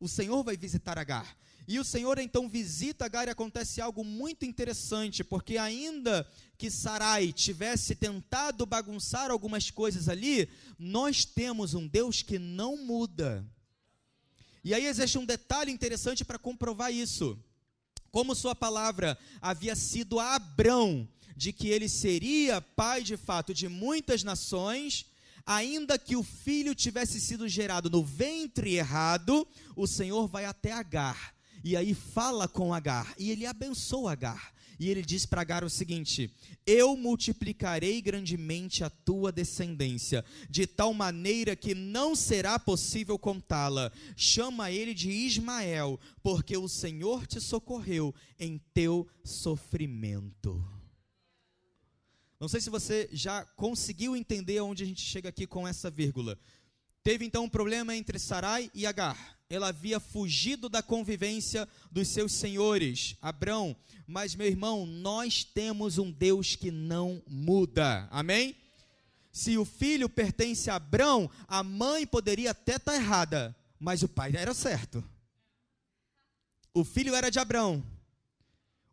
O 0.00 0.08
Senhor 0.08 0.42
vai 0.42 0.56
visitar 0.56 0.98
Agar. 0.98 1.36
E 1.68 1.78
o 1.78 1.84
Senhor 1.84 2.18
então 2.18 2.48
visita 2.48 3.04
Agar 3.04 3.28
e 3.28 3.30
acontece 3.30 3.78
algo 3.78 4.02
muito 4.02 4.46
interessante, 4.46 5.22
porque 5.22 5.58
ainda 5.58 6.26
que 6.56 6.70
Sarai 6.70 7.30
tivesse 7.30 7.94
tentado 7.94 8.64
bagunçar 8.64 9.30
algumas 9.30 9.70
coisas 9.70 10.08
ali, 10.08 10.48
nós 10.78 11.26
temos 11.26 11.74
um 11.74 11.86
Deus 11.86 12.22
que 12.22 12.38
não 12.38 12.78
muda. 12.78 13.46
E 14.64 14.72
aí 14.72 14.86
existe 14.86 15.18
um 15.18 15.26
detalhe 15.26 15.70
interessante 15.70 16.24
para 16.24 16.38
comprovar 16.38 16.90
isso. 16.90 17.38
Como 18.10 18.34
sua 18.34 18.54
palavra 18.54 19.18
havia 19.38 19.76
sido 19.76 20.18
a 20.18 20.36
Abrão 20.36 21.06
de 21.36 21.52
que 21.52 21.68
ele 21.68 21.86
seria 21.86 22.62
pai 22.62 23.02
de 23.02 23.18
fato 23.18 23.52
de 23.52 23.68
muitas 23.68 24.24
nações, 24.24 25.04
ainda 25.44 25.98
que 25.98 26.16
o 26.16 26.22
filho 26.22 26.74
tivesse 26.74 27.20
sido 27.20 27.46
gerado 27.46 27.90
no 27.90 28.02
ventre 28.02 28.74
errado, 28.74 29.46
o 29.76 29.86
Senhor 29.86 30.26
vai 30.26 30.46
até 30.46 30.72
Agar 30.72 31.36
e 31.64 31.76
aí 31.76 31.94
fala 31.94 32.46
com 32.46 32.72
Agar 32.72 33.14
e 33.18 33.30
ele 33.30 33.46
abençoa 33.46 34.12
Agar. 34.12 34.54
E 34.78 34.88
ele 34.88 35.02
diz 35.02 35.26
para 35.26 35.40
Agar 35.40 35.64
o 35.64 35.70
seguinte: 35.70 36.32
Eu 36.64 36.96
multiplicarei 36.96 38.00
grandemente 38.00 38.84
a 38.84 38.90
tua 38.90 39.32
descendência, 39.32 40.24
de 40.48 40.66
tal 40.66 40.94
maneira 40.94 41.56
que 41.56 41.74
não 41.74 42.14
será 42.14 42.58
possível 42.58 43.18
contá-la. 43.18 43.90
Chama 44.16 44.70
ele 44.70 44.94
de 44.94 45.10
Ismael, 45.10 45.98
porque 46.22 46.56
o 46.56 46.68
Senhor 46.68 47.26
te 47.26 47.40
socorreu 47.40 48.14
em 48.38 48.58
teu 48.72 49.08
sofrimento. 49.24 50.64
Não 52.38 52.46
sei 52.46 52.60
se 52.60 52.70
você 52.70 53.08
já 53.12 53.44
conseguiu 53.44 54.14
entender 54.14 54.60
onde 54.60 54.84
a 54.84 54.86
gente 54.86 55.00
chega 55.00 55.28
aqui 55.28 55.44
com 55.44 55.66
essa 55.66 55.90
vírgula. 55.90 56.38
Teve 57.02 57.24
então 57.24 57.44
um 57.44 57.48
problema 57.48 57.96
entre 57.96 58.16
Sarai 58.16 58.70
e 58.72 58.86
Agar. 58.86 59.37
Ela 59.50 59.68
havia 59.68 59.98
fugido 59.98 60.68
da 60.68 60.82
convivência 60.82 61.68
dos 61.90 62.08
seus 62.08 62.32
senhores, 62.32 63.16
Abrão. 63.20 63.74
Mas, 64.06 64.34
meu 64.34 64.46
irmão, 64.46 64.84
nós 64.86 65.44
temos 65.44 65.98
um 65.98 66.10
Deus 66.10 66.54
que 66.54 66.70
não 66.70 67.22
muda. 67.26 68.06
Amém? 68.10 68.56
Se 69.32 69.56
o 69.56 69.64
filho 69.64 70.08
pertence 70.08 70.68
a 70.68 70.76
Abrão, 70.76 71.30
a 71.46 71.62
mãe 71.62 72.06
poderia 72.06 72.50
até 72.50 72.76
estar 72.76 72.94
errada, 72.94 73.56
mas 73.78 74.02
o 74.02 74.08
pai 74.08 74.32
era 74.34 74.52
certo. 74.52 75.02
O 76.74 76.84
filho 76.84 77.14
era 77.14 77.30
de 77.30 77.38
Abrão, 77.38 77.84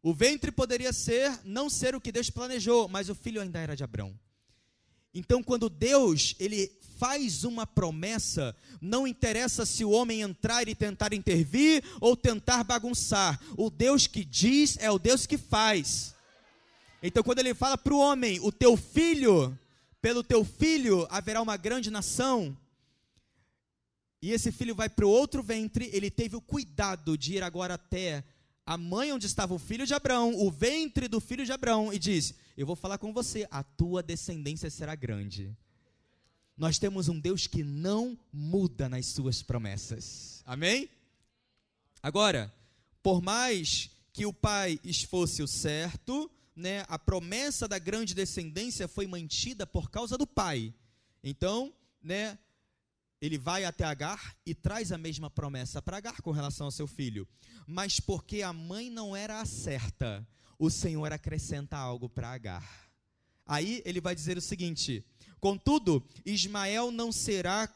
o 0.06 0.14
ventre 0.14 0.52
poderia 0.52 0.94
ser, 0.94 1.40
não 1.44 1.68
ser 1.68 1.96
o 1.96 2.00
que 2.00 2.12
Deus 2.12 2.30
planejou, 2.30 2.88
mas 2.88 3.10
o 3.10 3.16
filho 3.16 3.42
ainda 3.42 3.58
era 3.58 3.76
de 3.76 3.84
Abraão. 3.84 4.14
Então, 5.12 5.42
quando 5.42 5.68
Deus, 5.68 6.36
ele 6.38 6.68
faz 6.98 7.44
uma 7.44 7.66
promessa, 7.66 8.56
não 8.82 9.08
interessa 9.08 9.66
se 9.66 9.84
o 9.84 9.92
homem 9.92 10.22
entrar 10.22 10.68
e 10.68 10.76
tentar 10.76 11.14
intervir 11.14 11.84
ou 12.00 12.16
tentar 12.16 12.64
bagunçar. 12.64 13.40
O 13.58 13.70
Deus 13.70 14.08
que 14.08 14.24
diz 14.24 14.78
é 14.80 14.90
o 14.90 15.00
Deus 15.00 15.26
que 15.26 15.38
faz. 15.38 16.16
Então, 17.02 17.24
quando 17.24 17.40
ele 17.40 17.54
fala 17.54 17.78
para 17.78 17.94
o 17.94 18.00
homem, 18.00 18.40
o 18.42 18.52
teu 18.52 18.76
filho, 18.76 19.58
pelo 20.02 20.24
teu 20.24 20.44
filho 20.44 21.08
haverá 21.10 21.42
uma 21.42 21.58
grande 21.58 21.92
nação, 21.92 22.58
e 24.22 24.32
esse 24.32 24.52
filho 24.52 24.74
vai 24.74 24.90
para 24.90 25.06
o 25.06 25.10
outro 25.10 25.44
ventre, 25.44 25.90
ele 25.94 26.10
teve 26.10 26.36
o 26.36 26.42
cuidado 26.42 27.16
de 27.18 27.36
ir 27.36 27.44
agora 27.44 27.76
até 27.76 28.24
a 28.66 28.78
mãe 28.78 29.12
onde 29.14 29.28
estava 29.28 29.54
o 29.54 29.60
filho 29.60 29.86
de 29.86 29.94
Abraão, 29.94 30.34
o 30.36 30.50
ventre 30.50 31.08
do 31.08 31.20
filho 31.20 31.46
de 31.46 31.52
Abraão, 31.52 31.94
e 31.94 32.00
diz: 32.00 32.34
Eu 32.58 32.66
vou 32.66 32.76
falar 32.76 32.98
com 32.98 33.14
você, 33.14 33.48
a 33.52 33.62
tua 33.62 34.02
descendência 34.02 34.70
será 34.72 34.96
grande. 34.96 35.56
Nós 36.58 36.80
temos 36.80 37.10
um 37.10 37.20
Deus 37.20 37.48
que 37.48 37.64
não 37.64 38.18
muda 38.32 38.88
nas 38.88 39.08
suas 39.08 39.42
promessas. 39.42 40.42
Amém? 40.46 40.90
Agora, 42.02 42.54
por 43.04 43.22
mais 43.22 43.90
que 44.14 44.26
o 44.26 44.32
pai 44.32 44.80
fosse 45.10 45.44
o 45.44 45.48
certo, 45.48 46.32
né, 46.56 46.86
a 46.88 46.98
promessa 46.98 47.68
da 47.68 47.78
grande 47.78 48.14
descendência 48.14 48.88
foi 48.88 49.06
mantida 49.06 49.68
por 49.68 49.92
causa 49.92 50.18
do 50.18 50.26
pai. 50.26 50.74
Então, 51.22 51.74
né, 52.02 52.38
ele 53.22 53.38
vai 53.38 53.66
até 53.66 53.84
Agar 53.84 54.38
e 54.46 54.56
traz 54.56 54.92
a 54.92 54.98
mesma 54.98 55.30
promessa 55.30 55.82
para 55.82 55.98
Agar 55.98 56.22
com 56.22 56.32
relação 56.32 56.68
ao 56.68 56.72
seu 56.72 56.88
filho. 56.88 57.28
Mas 57.68 58.00
porque 58.00 58.42
a 58.42 58.54
mãe 58.54 58.90
não 58.90 59.16
era 59.16 59.42
a 59.42 59.46
certa, 59.46 60.26
o 60.58 60.70
Senhor 60.70 61.12
acrescenta 61.12 61.76
algo 61.76 62.08
para 62.08 62.32
Agar. 62.32 62.90
Aí 63.46 63.82
ele 63.86 64.00
vai 64.00 64.16
dizer 64.16 64.38
o 64.38 64.42
seguinte: 64.42 65.06
Contudo, 65.46 66.04
Ismael 66.26 66.90
não 66.90 67.12
será 67.12 67.72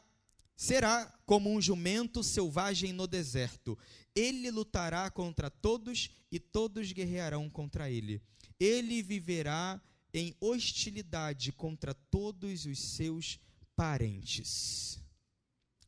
será 0.55 1.05
como 1.23 1.53
um 1.53 1.62
jumento 1.62 2.23
selvagem 2.23 2.91
no 2.91 3.05
deserto. 3.05 3.77
Ele 4.15 4.49
lutará 4.49 5.08
contra 5.12 5.51
todos 5.51 6.10
e 6.32 6.39
todos 6.39 6.91
guerrearão 6.91 7.47
contra 7.47 7.88
ele. 7.88 8.23
Ele 8.60 9.03
viverá 9.03 9.79
em 10.12 10.36
hostilidade 10.41 11.51
contra 11.51 11.93
todos 11.93 12.65
os 12.65 12.79
seus 12.79 13.39
parentes. 13.75 14.99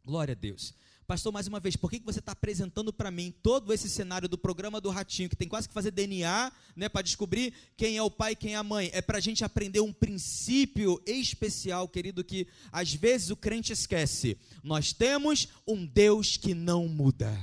Glória 0.05 0.33
a 0.33 0.35
Deus. 0.35 0.75
Pastor, 1.11 1.33
mais 1.33 1.45
uma 1.45 1.59
vez, 1.59 1.75
por 1.75 1.91
que 1.91 1.99
você 1.99 2.19
está 2.19 2.31
apresentando 2.31 2.93
para 2.93 3.11
mim 3.11 3.33
todo 3.43 3.73
esse 3.73 3.89
cenário 3.89 4.29
do 4.29 4.37
programa 4.37 4.79
do 4.79 4.89
Ratinho, 4.89 5.27
que 5.27 5.35
tem 5.35 5.45
quase 5.45 5.67
que 5.67 5.73
fazer 5.73 5.91
DNA, 5.91 6.49
né, 6.73 6.87
para 6.87 7.01
descobrir 7.01 7.53
quem 7.75 7.97
é 7.97 8.01
o 8.01 8.09
pai 8.09 8.31
e 8.31 8.35
quem 8.37 8.53
é 8.53 8.55
a 8.55 8.63
mãe? 8.63 8.89
É 8.93 9.01
para 9.01 9.17
a 9.17 9.19
gente 9.19 9.43
aprender 9.43 9.81
um 9.81 9.91
princípio 9.91 11.03
especial, 11.05 11.85
querido, 11.89 12.23
que 12.23 12.47
às 12.71 12.93
vezes 12.93 13.29
o 13.29 13.35
crente 13.35 13.73
esquece. 13.73 14.37
Nós 14.63 14.93
temos 14.93 15.49
um 15.67 15.85
Deus 15.85 16.37
que 16.37 16.53
não 16.53 16.87
muda. 16.87 17.37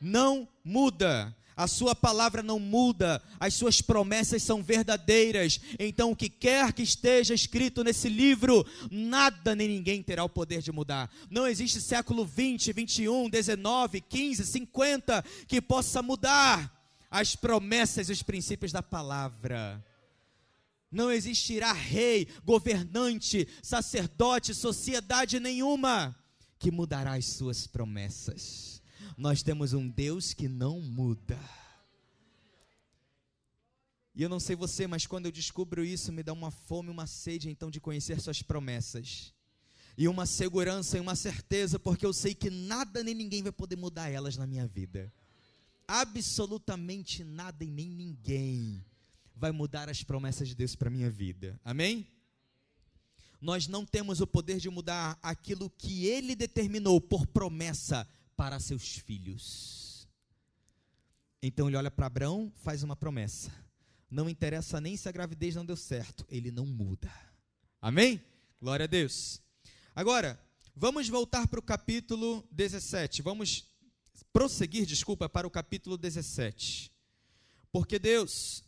Não 0.00 0.48
muda 0.64 1.36
a 1.58 1.66
sua 1.66 1.92
palavra 1.92 2.40
não 2.40 2.60
muda, 2.60 3.20
as 3.40 3.52
suas 3.54 3.80
promessas 3.82 4.44
são 4.44 4.62
verdadeiras. 4.62 5.60
Então, 5.76 6.12
o 6.12 6.16
que 6.16 6.28
quer 6.28 6.72
que 6.72 6.84
esteja 6.84 7.34
escrito 7.34 7.82
nesse 7.82 8.08
livro, 8.08 8.64
nada 8.88 9.56
nem 9.56 9.66
ninguém 9.66 10.00
terá 10.00 10.22
o 10.22 10.28
poder 10.28 10.62
de 10.62 10.70
mudar. 10.70 11.10
Não 11.28 11.48
existe 11.48 11.80
século 11.80 12.24
20, 12.24 12.72
21, 12.72 13.28
19, 13.28 14.00
15, 14.00 14.46
50 14.46 15.24
que 15.48 15.60
possa 15.60 16.00
mudar 16.00 16.72
as 17.10 17.34
promessas 17.34 18.08
e 18.08 18.12
os 18.12 18.22
princípios 18.22 18.70
da 18.70 18.82
palavra. 18.82 19.84
Não 20.92 21.10
existirá 21.10 21.72
rei, 21.72 22.28
governante, 22.44 23.48
sacerdote, 23.64 24.54
sociedade 24.54 25.40
nenhuma 25.40 26.16
que 26.56 26.70
mudará 26.70 27.14
as 27.14 27.24
suas 27.26 27.66
promessas. 27.66 28.77
Nós 29.18 29.42
temos 29.42 29.72
um 29.72 29.88
Deus 29.88 30.32
que 30.32 30.46
não 30.46 30.80
muda. 30.80 31.36
E 34.14 34.22
eu 34.22 34.28
não 34.28 34.38
sei 34.38 34.54
você, 34.54 34.86
mas 34.86 35.08
quando 35.08 35.26
eu 35.26 35.32
descubro 35.32 35.84
isso, 35.84 36.12
me 36.12 36.22
dá 36.22 36.32
uma 36.32 36.52
fome, 36.52 36.88
uma 36.88 37.04
sede 37.04 37.50
então 37.50 37.68
de 37.68 37.80
conhecer 37.80 38.20
suas 38.20 38.42
promessas. 38.42 39.34
E 39.96 40.06
uma 40.06 40.24
segurança 40.24 40.96
e 40.96 41.00
uma 41.00 41.16
certeza, 41.16 41.80
porque 41.80 42.06
eu 42.06 42.12
sei 42.12 42.32
que 42.32 42.48
nada 42.48 43.02
nem 43.02 43.12
ninguém 43.12 43.42
vai 43.42 43.50
poder 43.50 43.74
mudar 43.74 44.08
elas 44.08 44.36
na 44.36 44.46
minha 44.46 44.68
vida. 44.68 45.12
Absolutamente 45.88 47.24
nada 47.24 47.64
e 47.64 47.70
nem 47.72 47.90
ninguém 47.90 48.84
vai 49.34 49.50
mudar 49.50 49.88
as 49.88 50.04
promessas 50.04 50.46
de 50.46 50.54
Deus 50.54 50.76
para 50.76 50.90
minha 50.90 51.10
vida. 51.10 51.60
Amém? 51.64 52.06
Nós 53.40 53.66
não 53.66 53.84
temos 53.84 54.20
o 54.20 54.28
poder 54.28 54.60
de 54.60 54.70
mudar 54.70 55.18
aquilo 55.20 55.68
que 55.70 56.06
ele 56.06 56.36
determinou 56.36 57.00
por 57.00 57.26
promessa 57.26 58.06
para 58.38 58.58
seus 58.58 58.96
filhos. 58.96 60.08
Então 61.42 61.68
ele 61.68 61.76
olha 61.76 61.90
para 61.90 62.06
Abraão, 62.06 62.50
faz 62.62 62.82
uma 62.82 62.96
promessa 62.96 63.52
não 64.10 64.28
interessa 64.28 64.80
nem 64.80 64.96
se 64.96 65.08
a 65.08 65.12
gravidez 65.12 65.54
não 65.54 65.64
deu 65.64 65.76
certo, 65.76 66.24
ele 66.30 66.50
não 66.50 66.64
muda. 66.64 67.12
Amém? 67.80 68.22
Glória 68.60 68.84
a 68.84 68.86
Deus. 68.86 69.40
Agora, 69.94 70.40
vamos 70.74 71.08
voltar 71.08 71.46
para 71.46 71.60
o 71.60 71.62
capítulo 71.62 72.46
17. 72.50 73.22
Vamos 73.22 73.66
prosseguir, 74.32 74.86
desculpa, 74.86 75.28
para 75.28 75.46
o 75.46 75.50
capítulo 75.50 75.96
17. 75.96 76.90
Porque 77.70 77.98
Deus, 77.98 78.64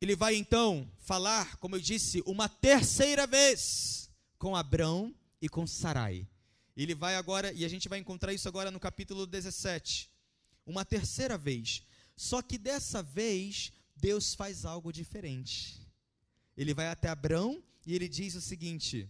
ele 0.00 0.14
vai 0.14 0.36
então 0.36 0.90
falar, 0.98 1.56
como 1.56 1.76
eu 1.76 1.80
disse, 1.80 2.22
uma 2.24 2.48
terceira 2.48 3.26
vez 3.26 4.08
com 4.38 4.54
Abrão 4.54 5.14
e 5.42 5.48
com 5.48 5.66
Sarai. 5.66 6.28
Ele 6.76 6.94
vai 6.94 7.16
agora, 7.16 7.52
e 7.52 7.64
a 7.64 7.68
gente 7.68 7.88
vai 7.88 7.98
encontrar 7.98 8.32
isso 8.32 8.48
agora 8.48 8.70
no 8.70 8.80
capítulo 8.80 9.26
17. 9.26 10.10
Uma 10.64 10.84
terceira 10.84 11.36
vez. 11.36 11.82
Só 12.16 12.42
que 12.42 12.58
dessa 12.58 13.02
vez 13.02 13.72
Deus 13.96 14.34
faz 14.34 14.64
algo 14.64 14.92
diferente. 14.92 15.80
Ele 16.56 16.74
vai 16.74 16.88
até 16.88 17.08
Abraão 17.08 17.62
e 17.86 17.94
ele 17.94 18.08
diz 18.08 18.34
o 18.34 18.40
seguinte: 18.40 19.08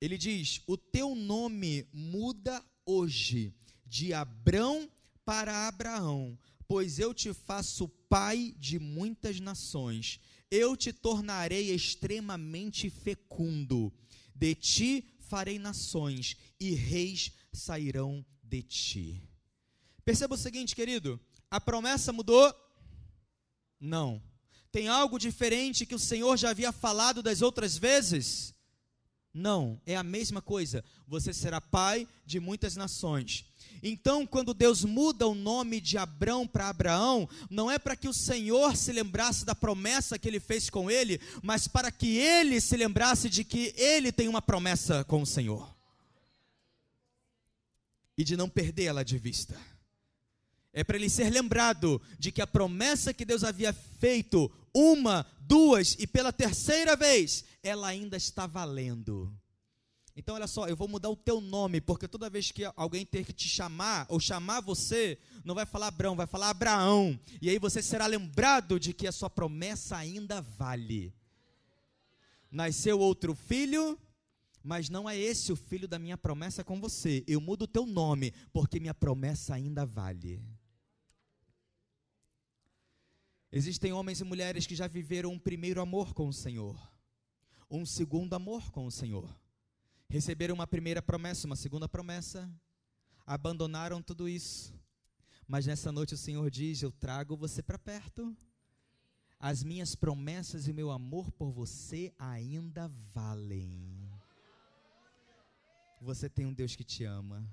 ele 0.00 0.16
diz: 0.16 0.62
O 0.66 0.76
teu 0.76 1.14
nome 1.14 1.86
muda 1.92 2.64
hoje 2.86 3.54
de 3.86 4.14
Abrão 4.14 4.90
para 5.24 5.68
Abraão, 5.68 6.38
pois 6.66 6.98
eu 6.98 7.12
te 7.12 7.34
faço 7.34 7.88
pai 8.08 8.54
de 8.58 8.78
muitas 8.78 9.38
nações. 9.40 10.18
Eu 10.50 10.76
te 10.76 10.92
tornarei 10.92 11.72
extremamente 11.72 12.90
fecundo. 12.90 13.92
De 14.34 14.54
ti 14.54 15.04
farei 15.30 15.60
nações 15.60 16.36
e 16.58 16.74
reis 16.74 17.30
sairão 17.52 18.26
de 18.42 18.62
ti. 18.62 19.22
Perceba 20.04 20.34
o 20.34 20.38
seguinte, 20.38 20.74
querido: 20.74 21.20
a 21.48 21.60
promessa 21.60 22.12
mudou, 22.12 22.52
não. 23.78 24.20
Tem 24.72 24.88
algo 24.88 25.18
diferente 25.18 25.86
que 25.86 25.94
o 25.94 25.98
Senhor 26.00 26.36
já 26.36 26.50
havia 26.50 26.72
falado 26.72 27.22
das 27.22 27.42
outras 27.42 27.78
vezes? 27.78 28.52
Não, 29.32 29.80
é 29.86 29.96
a 29.96 30.02
mesma 30.02 30.42
coisa. 30.42 30.84
Você 31.06 31.32
será 31.32 31.60
pai 31.60 32.06
de 32.26 32.40
muitas 32.40 32.74
nações. 32.74 33.44
Então, 33.82 34.26
quando 34.26 34.52
Deus 34.52 34.84
muda 34.84 35.26
o 35.26 35.34
nome 35.34 35.80
de 35.80 35.96
Abrão 35.96 36.46
para 36.46 36.68
Abraão, 36.68 37.28
não 37.48 37.70
é 37.70 37.78
para 37.78 37.96
que 37.96 38.08
o 38.08 38.12
Senhor 38.12 38.76
se 38.76 38.92
lembrasse 38.92 39.44
da 39.44 39.54
promessa 39.54 40.18
que 40.18 40.28
ele 40.28 40.40
fez 40.40 40.68
com 40.68 40.90
ele, 40.90 41.20
mas 41.42 41.66
para 41.66 41.90
que 41.90 42.18
ele 42.18 42.60
se 42.60 42.76
lembrasse 42.76 43.28
de 43.30 43.44
que 43.44 43.72
ele 43.76 44.12
tem 44.12 44.28
uma 44.28 44.42
promessa 44.42 45.04
com 45.04 45.22
o 45.22 45.26
Senhor. 45.26 45.74
E 48.18 48.24
de 48.24 48.36
não 48.36 48.50
perdê-la 48.50 49.02
de 49.02 49.16
vista. 49.16 49.58
É 50.72 50.84
para 50.84 50.96
ele 50.96 51.08
ser 51.08 51.30
lembrado 51.30 52.00
de 52.18 52.30
que 52.30 52.42
a 52.42 52.46
promessa 52.46 53.14
que 53.14 53.24
Deus 53.24 53.42
havia 53.42 53.72
feito, 53.72 54.50
uma, 54.74 55.26
duas 55.40 55.96
e 55.98 56.06
pela 56.06 56.32
terceira 56.32 56.94
vez, 56.94 57.44
ela 57.62 57.88
ainda 57.88 58.16
está 58.16 58.46
valendo. 58.46 59.32
Então, 60.16 60.34
olha 60.34 60.46
só, 60.46 60.66
eu 60.68 60.76
vou 60.76 60.88
mudar 60.88 61.08
o 61.08 61.16
teu 61.16 61.40
nome, 61.40 61.80
porque 61.80 62.08
toda 62.08 62.28
vez 62.28 62.50
que 62.50 62.64
alguém 62.76 63.06
ter 63.06 63.24
que 63.24 63.32
te 63.32 63.48
chamar, 63.48 64.06
ou 64.08 64.18
chamar 64.18 64.60
você, 64.60 65.18
não 65.44 65.54
vai 65.54 65.64
falar 65.64 65.86
Abraão, 65.86 66.16
vai 66.16 66.26
falar 66.26 66.50
Abraão. 66.50 67.18
E 67.40 67.48
aí 67.48 67.58
você 67.58 67.80
será 67.80 68.06
lembrado 68.06 68.78
de 68.78 68.92
que 68.92 69.06
a 69.06 69.12
sua 69.12 69.30
promessa 69.30 69.96
ainda 69.96 70.40
vale. 70.42 71.14
Nasceu 72.50 72.98
outro 72.98 73.34
filho, 73.34 73.98
mas 74.62 74.90
não 74.90 75.08
é 75.08 75.16
esse 75.16 75.52
o 75.52 75.56
filho 75.56 75.86
da 75.86 75.98
minha 75.98 76.18
promessa 76.18 76.64
com 76.64 76.80
você. 76.80 77.24
Eu 77.26 77.40
mudo 77.40 77.62
o 77.62 77.68
teu 77.68 77.86
nome, 77.86 78.32
porque 78.52 78.80
minha 78.80 78.94
promessa 78.94 79.54
ainda 79.54 79.86
vale. 79.86 80.42
Existem 83.52 83.92
homens 83.92 84.20
e 84.20 84.24
mulheres 84.24 84.66
que 84.66 84.76
já 84.76 84.86
viveram 84.86 85.32
um 85.32 85.38
primeiro 85.38 85.80
amor 85.80 86.14
com 86.14 86.28
o 86.28 86.32
Senhor, 86.32 86.89
um 87.70 87.86
segundo 87.86 88.34
amor 88.34 88.70
com 88.72 88.84
o 88.84 88.90
Senhor. 88.90 89.34
Receberam 90.08 90.56
uma 90.56 90.66
primeira 90.66 91.00
promessa, 91.00 91.46
uma 91.46 91.54
segunda 91.54 91.88
promessa, 91.88 92.50
abandonaram 93.24 94.02
tudo 94.02 94.28
isso. 94.28 94.74
Mas 95.46 95.66
nessa 95.66 95.92
noite 95.92 96.14
o 96.14 96.18
Senhor 96.18 96.50
diz: 96.50 96.82
Eu 96.82 96.90
trago 96.90 97.36
você 97.36 97.62
para 97.62 97.78
perto. 97.78 98.36
As 99.38 99.62
minhas 99.62 99.94
promessas 99.94 100.68
e 100.68 100.72
meu 100.72 100.90
amor 100.90 101.30
por 101.30 101.50
você 101.50 102.12
ainda 102.18 102.88
valem. 103.14 104.10
Você 106.02 106.28
tem 106.28 106.44
um 106.44 106.52
Deus 106.52 106.76
que 106.76 106.84
te 106.84 107.04
ama. 107.04 107.48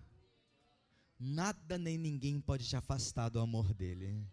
Nada 1.19 1.77
nem 1.77 1.97
ninguém 1.97 2.41
pode 2.41 2.67
te 2.67 2.75
afastar 2.75 3.29
do 3.29 3.39
amor 3.39 3.73
dele. 3.73 4.25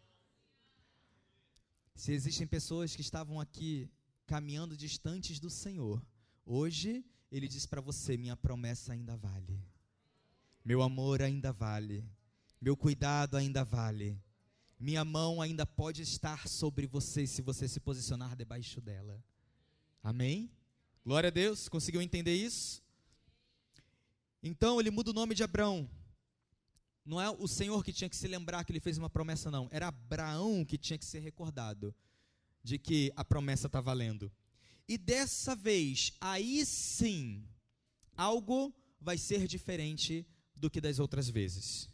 Se 1.94 2.12
existem 2.12 2.46
pessoas 2.46 2.94
que 2.96 3.02
estavam 3.02 3.38
aqui 3.38 3.88
caminhando 4.26 4.76
distantes 4.76 5.38
do 5.38 5.50
Senhor, 5.50 6.04
hoje 6.44 7.04
ele 7.30 7.48
diz 7.48 7.66
para 7.66 7.80
você: 7.80 8.16
minha 8.16 8.36
promessa 8.36 8.92
ainda 8.92 9.16
vale, 9.16 9.62
meu 10.64 10.82
amor 10.82 11.22
ainda 11.22 11.52
vale, 11.52 12.04
meu 12.60 12.76
cuidado 12.76 13.36
ainda 13.36 13.64
vale, 13.64 14.20
minha 14.78 15.04
mão 15.04 15.40
ainda 15.40 15.66
pode 15.66 16.02
estar 16.02 16.48
sobre 16.48 16.86
você 16.86 17.26
se 17.26 17.42
você 17.42 17.68
se 17.68 17.80
posicionar 17.80 18.36
debaixo 18.36 18.80
dela. 18.80 19.22
Amém? 20.02 20.50
Glória 21.04 21.28
a 21.28 21.30
Deus, 21.30 21.68
conseguiu 21.68 22.02
entender 22.02 22.34
isso? 22.34 22.82
Então 24.42 24.80
ele 24.80 24.90
muda 24.90 25.10
o 25.10 25.14
nome 25.14 25.34
de 25.34 25.42
Abraão 25.42 25.88
não 27.04 27.20
é 27.20 27.28
o 27.28 27.46
Senhor 27.46 27.84
que 27.84 27.92
tinha 27.92 28.08
que 28.08 28.16
se 28.16 28.26
lembrar 28.26 28.64
que 28.64 28.72
ele 28.72 28.80
fez 28.80 28.96
uma 28.96 29.10
promessa, 29.10 29.50
não. 29.50 29.68
Era 29.70 29.88
Abraão 29.88 30.64
que 30.64 30.78
tinha 30.78 30.98
que 30.98 31.04
ser 31.04 31.18
recordado 31.18 31.94
de 32.64 32.78
que 32.78 33.12
a 33.14 33.22
promessa 33.22 33.66
está 33.66 33.80
valendo. 33.80 34.32
E 34.88 34.96
dessa 34.98 35.54
vez, 35.54 36.12
aí 36.20 36.64
sim, 36.64 37.46
algo 38.16 38.74
vai 39.00 39.18
ser 39.18 39.46
diferente 39.46 40.26
do 40.56 40.70
que 40.70 40.80
das 40.80 40.98
outras 40.98 41.28
vezes. 41.28 41.88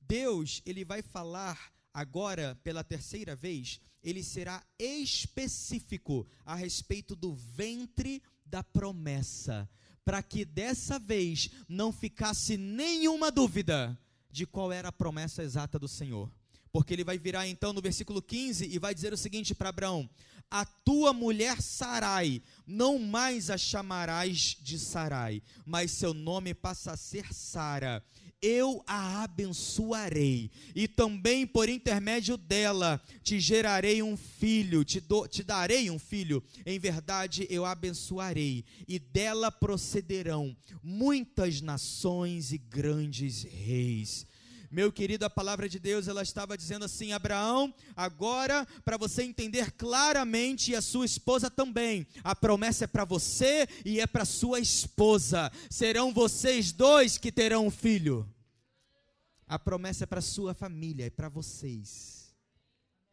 Deus, 0.00 0.60
ele 0.66 0.84
vai 0.84 1.00
falar 1.00 1.72
agora 1.92 2.58
pela 2.64 2.82
terceira 2.82 3.36
vez, 3.36 3.80
ele 4.02 4.22
será 4.22 4.62
específico 4.78 6.26
a 6.44 6.54
respeito 6.54 7.14
do 7.14 7.34
ventre 7.34 8.22
da 8.44 8.62
promessa, 8.62 9.68
para 10.04 10.22
que 10.22 10.44
dessa 10.44 10.98
vez 10.98 11.50
não 11.68 11.92
ficasse 11.92 12.56
nenhuma 12.56 13.30
dúvida 13.30 13.98
de 14.30 14.44
qual 14.44 14.72
era 14.72 14.88
a 14.88 14.92
promessa 14.92 15.42
exata 15.42 15.78
do 15.78 15.88
Senhor. 15.88 16.30
Porque 16.74 16.92
ele 16.92 17.04
vai 17.04 17.16
virar 17.16 17.46
então 17.46 17.72
no 17.72 17.80
versículo 17.80 18.20
15 18.20 18.66
e 18.66 18.80
vai 18.80 18.92
dizer 18.92 19.12
o 19.12 19.16
seguinte 19.16 19.54
para 19.54 19.68
Abraão: 19.68 20.10
A 20.50 20.64
tua 20.64 21.12
mulher 21.12 21.62
Sarai, 21.62 22.42
não 22.66 22.98
mais 22.98 23.48
a 23.48 23.56
chamarás 23.56 24.56
de 24.60 24.76
Sarai, 24.76 25.40
mas 25.64 25.92
seu 25.92 26.12
nome 26.12 26.52
passa 26.52 26.90
a 26.90 26.96
ser 26.96 27.32
Sara 27.32 28.02
eu 28.42 28.84
a 28.86 29.22
abençoarei, 29.22 30.50
e 30.74 30.86
também 30.86 31.46
por 31.46 31.66
intermédio 31.66 32.36
dela 32.36 33.00
te 33.22 33.40
gerarei 33.40 34.02
um 34.02 34.18
filho, 34.18 34.84
te, 34.84 35.00
do, 35.00 35.26
te 35.26 35.42
darei 35.42 35.90
um 35.90 35.98
filho, 35.98 36.42
em 36.66 36.78
verdade 36.78 37.46
eu 37.48 37.64
a 37.64 37.70
abençoarei, 37.70 38.62
e 38.86 38.98
dela 38.98 39.50
procederão 39.50 40.54
muitas 40.82 41.62
nações 41.62 42.52
e 42.52 42.58
grandes 42.58 43.44
reis. 43.44 44.26
Meu 44.74 44.90
querido, 44.90 45.24
a 45.24 45.30
palavra 45.30 45.68
de 45.68 45.78
Deus, 45.78 46.08
ela 46.08 46.20
estava 46.20 46.58
dizendo 46.58 46.84
assim: 46.84 47.12
Abraão, 47.12 47.72
agora, 47.94 48.66
para 48.84 48.96
você 48.96 49.22
entender 49.22 49.70
claramente, 49.70 50.72
e 50.72 50.74
a 50.74 50.82
sua 50.82 51.06
esposa 51.06 51.48
também, 51.48 52.04
a 52.24 52.34
promessa 52.34 52.82
é 52.82 52.88
para 52.88 53.04
você 53.04 53.68
e 53.84 54.00
é 54.00 54.06
para 54.08 54.24
sua 54.24 54.58
esposa. 54.58 55.52
Serão 55.70 56.12
vocês 56.12 56.72
dois 56.72 57.16
que 57.16 57.30
terão 57.30 57.68
um 57.68 57.70
filho. 57.70 58.28
A 59.46 59.60
promessa 59.60 60.02
é 60.02 60.06
para 60.08 60.20
sua 60.20 60.54
família, 60.54 61.06
é 61.06 61.10
para 61.10 61.28
vocês. 61.28 62.34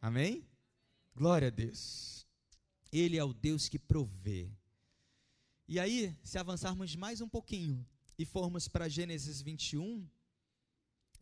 Amém? 0.00 0.44
Glória 1.14 1.46
a 1.46 1.52
Deus. 1.52 2.26
Ele 2.90 3.16
é 3.16 3.22
o 3.22 3.32
Deus 3.32 3.68
que 3.68 3.78
provê. 3.78 4.50
E 5.68 5.78
aí, 5.78 6.12
se 6.24 6.38
avançarmos 6.38 6.96
mais 6.96 7.20
um 7.20 7.28
pouquinho 7.28 7.86
e 8.18 8.24
formos 8.24 8.66
para 8.66 8.88
Gênesis 8.88 9.40
21, 9.40 10.04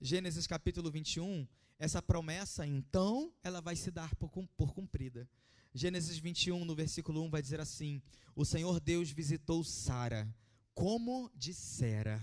Gênesis 0.03 0.47
capítulo 0.47 0.91
21, 0.91 1.47
essa 1.79 2.01
promessa, 2.01 2.67
então, 2.67 3.31
ela 3.43 3.61
vai 3.61 3.77
se 3.77 3.91
dar 3.91 4.15
por, 4.15 4.31
por 4.57 4.73
cumprida. 4.73 5.29
Gênesis 5.75 6.17
21, 6.17 6.65
no 6.65 6.75
versículo 6.75 7.23
1, 7.25 7.29
vai 7.29 7.43
dizer 7.43 7.61
assim: 7.61 8.01
O 8.35 8.43
Senhor 8.43 8.81
Deus 8.81 9.11
visitou 9.11 9.63
Sara, 9.63 10.27
como 10.75 11.31
dissera, 11.37 12.19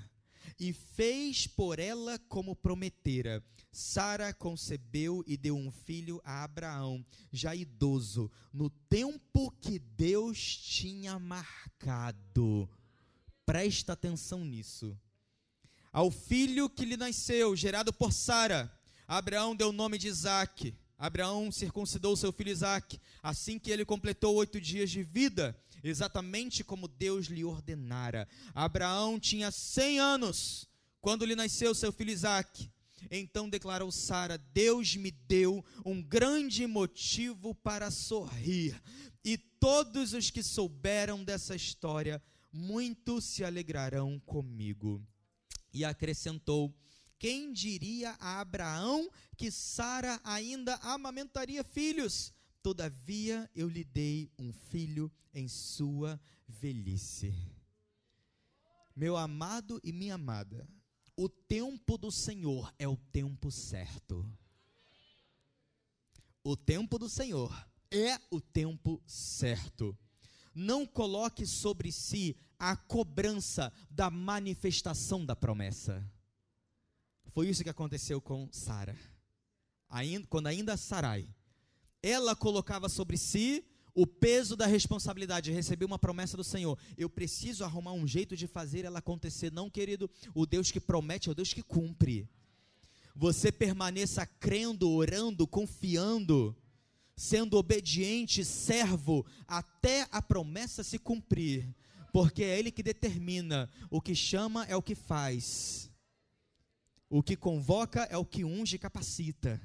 e 0.60 0.74
fez 0.74 1.46
por 1.46 1.78
ela 1.78 2.18
como 2.28 2.56
prometera. 2.56 3.44
Sara 3.72 4.34
concebeu 4.34 5.24
e 5.28 5.38
deu 5.38 5.56
um 5.56 5.70
filho 5.70 6.20
a 6.24 6.44
Abraão, 6.44 7.06
já 7.32 7.56
idoso, 7.56 8.32
no 8.52 8.72
tempo 8.72 9.52
que 9.62 9.78
Deus 9.78 10.40
tinha 10.58 11.20
marcado. 11.20 12.68
Presta 13.46 13.94
atenção 13.94 14.44
nisso. 14.44 15.00
Ao 15.98 16.12
filho 16.12 16.70
que 16.70 16.86
lhe 16.86 16.96
nasceu, 16.96 17.56
gerado 17.56 17.92
por 17.92 18.14
Sara, 18.14 18.72
Abraão 19.08 19.56
deu 19.56 19.70
o 19.70 19.74
nome 19.74 19.98
de 19.98 20.08
Isaac. 20.08 20.72
Abraão 20.96 21.52
circuncidou 21.52 22.16
seu 22.16 22.32
filho 22.32 22.52
Isaac, 22.52 23.02
assim 23.24 23.58
que 23.58 23.72
ele 23.72 23.84
completou 23.84 24.36
oito 24.36 24.62
dias 24.62 24.92
de 24.92 25.02
vida, 25.02 25.60
exatamente 25.84 26.64
como 26.64 26.88
Deus 26.88 27.26
lhe 27.26 27.44
ordenara. 27.44 28.28
Abraão 28.54 29.20
tinha 29.20 29.50
cem 29.50 29.98
anos 30.00 30.70
quando 31.02 31.26
lhe 31.26 31.36
nasceu 31.36 31.74
seu 31.74 31.92
filho 31.92 32.12
Isaac. 32.12 32.70
Então 33.10 33.50
declarou 33.50 33.92
Sara: 33.92 34.38
Deus 34.38 34.96
me 34.96 35.10
deu 35.10 35.66
um 35.84 36.00
grande 36.00 36.68
motivo 36.68 37.56
para 37.56 37.90
sorrir. 37.90 38.80
E 39.26 39.36
todos 39.36 40.14
os 40.14 40.30
que 40.30 40.44
souberam 40.44 41.24
dessa 41.24 41.56
história, 41.56 42.22
muito 42.54 43.20
se 43.20 43.44
alegrarão 43.44 44.20
comigo. 44.28 45.04
E 45.74 45.84
acrescentou: 45.86 46.74
quem 47.20 47.52
diria 47.52 48.12
a 48.20 48.40
Abraão 48.40 49.10
que 49.36 49.50
Sara 49.50 50.20
ainda 50.24 50.76
amamentaria 50.76 51.64
filhos? 51.64 52.34
Todavia 52.62 53.50
eu 53.56 53.68
lhe 53.68 53.84
dei 53.84 54.30
um 54.38 54.52
filho 54.52 55.12
em 55.34 55.48
sua 55.48 56.20
velhice. 56.48 57.34
Meu 58.96 59.16
amado 59.16 59.80
e 59.84 59.92
minha 59.92 60.16
amada, 60.16 60.68
o 61.16 61.30
tempo 61.30 61.98
do 61.98 62.12
Senhor 62.12 62.74
é 62.78 62.88
o 62.88 62.98
tempo 62.98 63.52
certo. 63.52 64.30
O 66.44 66.56
tempo 66.56 66.98
do 67.00 67.10
Senhor 67.10 67.68
é 67.92 68.20
o 68.30 68.40
tempo 68.40 69.02
certo. 69.06 69.98
Não 70.54 70.86
coloque 70.86 71.46
sobre 71.46 71.92
si 71.92 72.36
a 72.60 72.76
cobrança 72.76 73.72
da 73.90 74.10
manifestação 74.10 75.26
da 75.26 75.36
promessa. 75.36 76.04
Foi 77.32 77.50
isso 77.50 77.64
que 77.64 77.70
aconteceu 77.70 78.20
com 78.20 78.50
Sara. 78.52 78.98
quando 80.30 80.48
ainda 80.48 80.76
Sarai, 80.76 81.28
ela 82.02 82.36
colocava 82.36 82.90
sobre 82.90 83.18
si 83.18 83.64
o 83.94 84.06
peso 84.06 84.56
da 84.56 84.68
responsabilidade 84.68 85.50
de 85.50 85.56
receber 85.56 85.86
uma 85.86 85.98
promessa 85.98 86.38
do 86.38 86.44
Senhor. 86.44 86.78
Eu 86.98 87.10
preciso 87.10 87.64
arrumar 87.64 87.94
um 87.94 88.08
jeito 88.08 88.36
de 88.36 88.46
fazer 88.46 88.86
ela 88.86 89.00
acontecer. 89.00 89.52
Não, 89.52 89.70
querido, 89.70 90.10
o 90.36 90.46
Deus 90.46 90.70
que 90.70 90.80
promete 90.80 91.30
é 91.30 91.32
o 91.32 91.36
Deus 91.36 91.52
que 91.52 91.64
cumpre. 91.64 92.30
Você 93.16 93.52
permaneça 93.52 94.24
crendo, 94.24 94.92
orando, 94.92 95.48
confiando, 95.48 96.56
sendo 97.16 97.58
obediente, 97.58 98.46
servo, 98.46 99.26
até 99.48 100.08
a 100.12 100.22
promessa 100.22 100.84
se 100.84 101.00
cumprir. 101.00 101.68
Porque 102.18 102.44
é 102.44 102.58
Ele 102.58 102.72
que 102.72 102.82
determina, 102.82 103.70
o 103.92 104.02
que 104.02 104.16
chama 104.16 104.66
é 104.66 104.76
o 104.76 104.82
que 104.82 104.96
faz. 104.96 105.88
O 107.08 107.22
que 107.22 107.36
convoca 107.36 108.06
é 108.06 108.18
o 108.18 108.26
que 108.26 108.44
unge 108.44 108.76
e 108.76 108.80
capacita. 108.80 109.62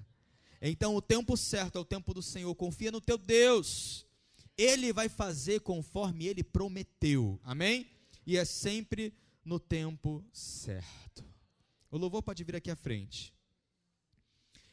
Então, 0.60 0.94
o 0.94 1.00
tempo 1.00 1.34
certo 1.34 1.78
é 1.78 1.80
o 1.80 1.84
tempo 1.84 2.12
do 2.12 2.22
Senhor. 2.22 2.54
Confia 2.54 2.92
no 2.92 3.00
teu 3.00 3.16
Deus. 3.16 4.06
Ele 4.54 4.92
vai 4.92 5.08
fazer 5.08 5.60
conforme 5.60 6.26
ele 6.26 6.44
prometeu. 6.44 7.40
Amém? 7.42 7.90
E 8.26 8.36
é 8.36 8.44
sempre 8.44 9.14
no 9.42 9.58
tempo 9.58 10.22
certo. 10.30 11.24
O 11.90 11.96
louvor 11.96 12.22
pode 12.22 12.44
vir 12.44 12.56
aqui 12.56 12.70
à 12.70 12.76
frente. 12.76 13.32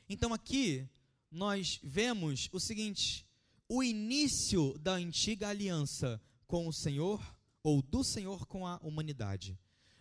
Então, 0.10 0.34
aqui 0.34 0.86
nós 1.32 1.80
vemos 1.82 2.50
o 2.52 2.60
seguinte: 2.60 3.26
o 3.70 3.82
início 3.82 4.78
da 4.80 4.96
antiga 4.96 5.48
aliança 5.48 6.22
com 6.46 6.68
o 6.68 6.74
Senhor, 6.74 7.39
ou 7.64 7.82
do 7.82 8.04
Senhor 8.04 8.46
com 8.46 8.66
a 8.66 8.78
humanidade. 8.78 9.58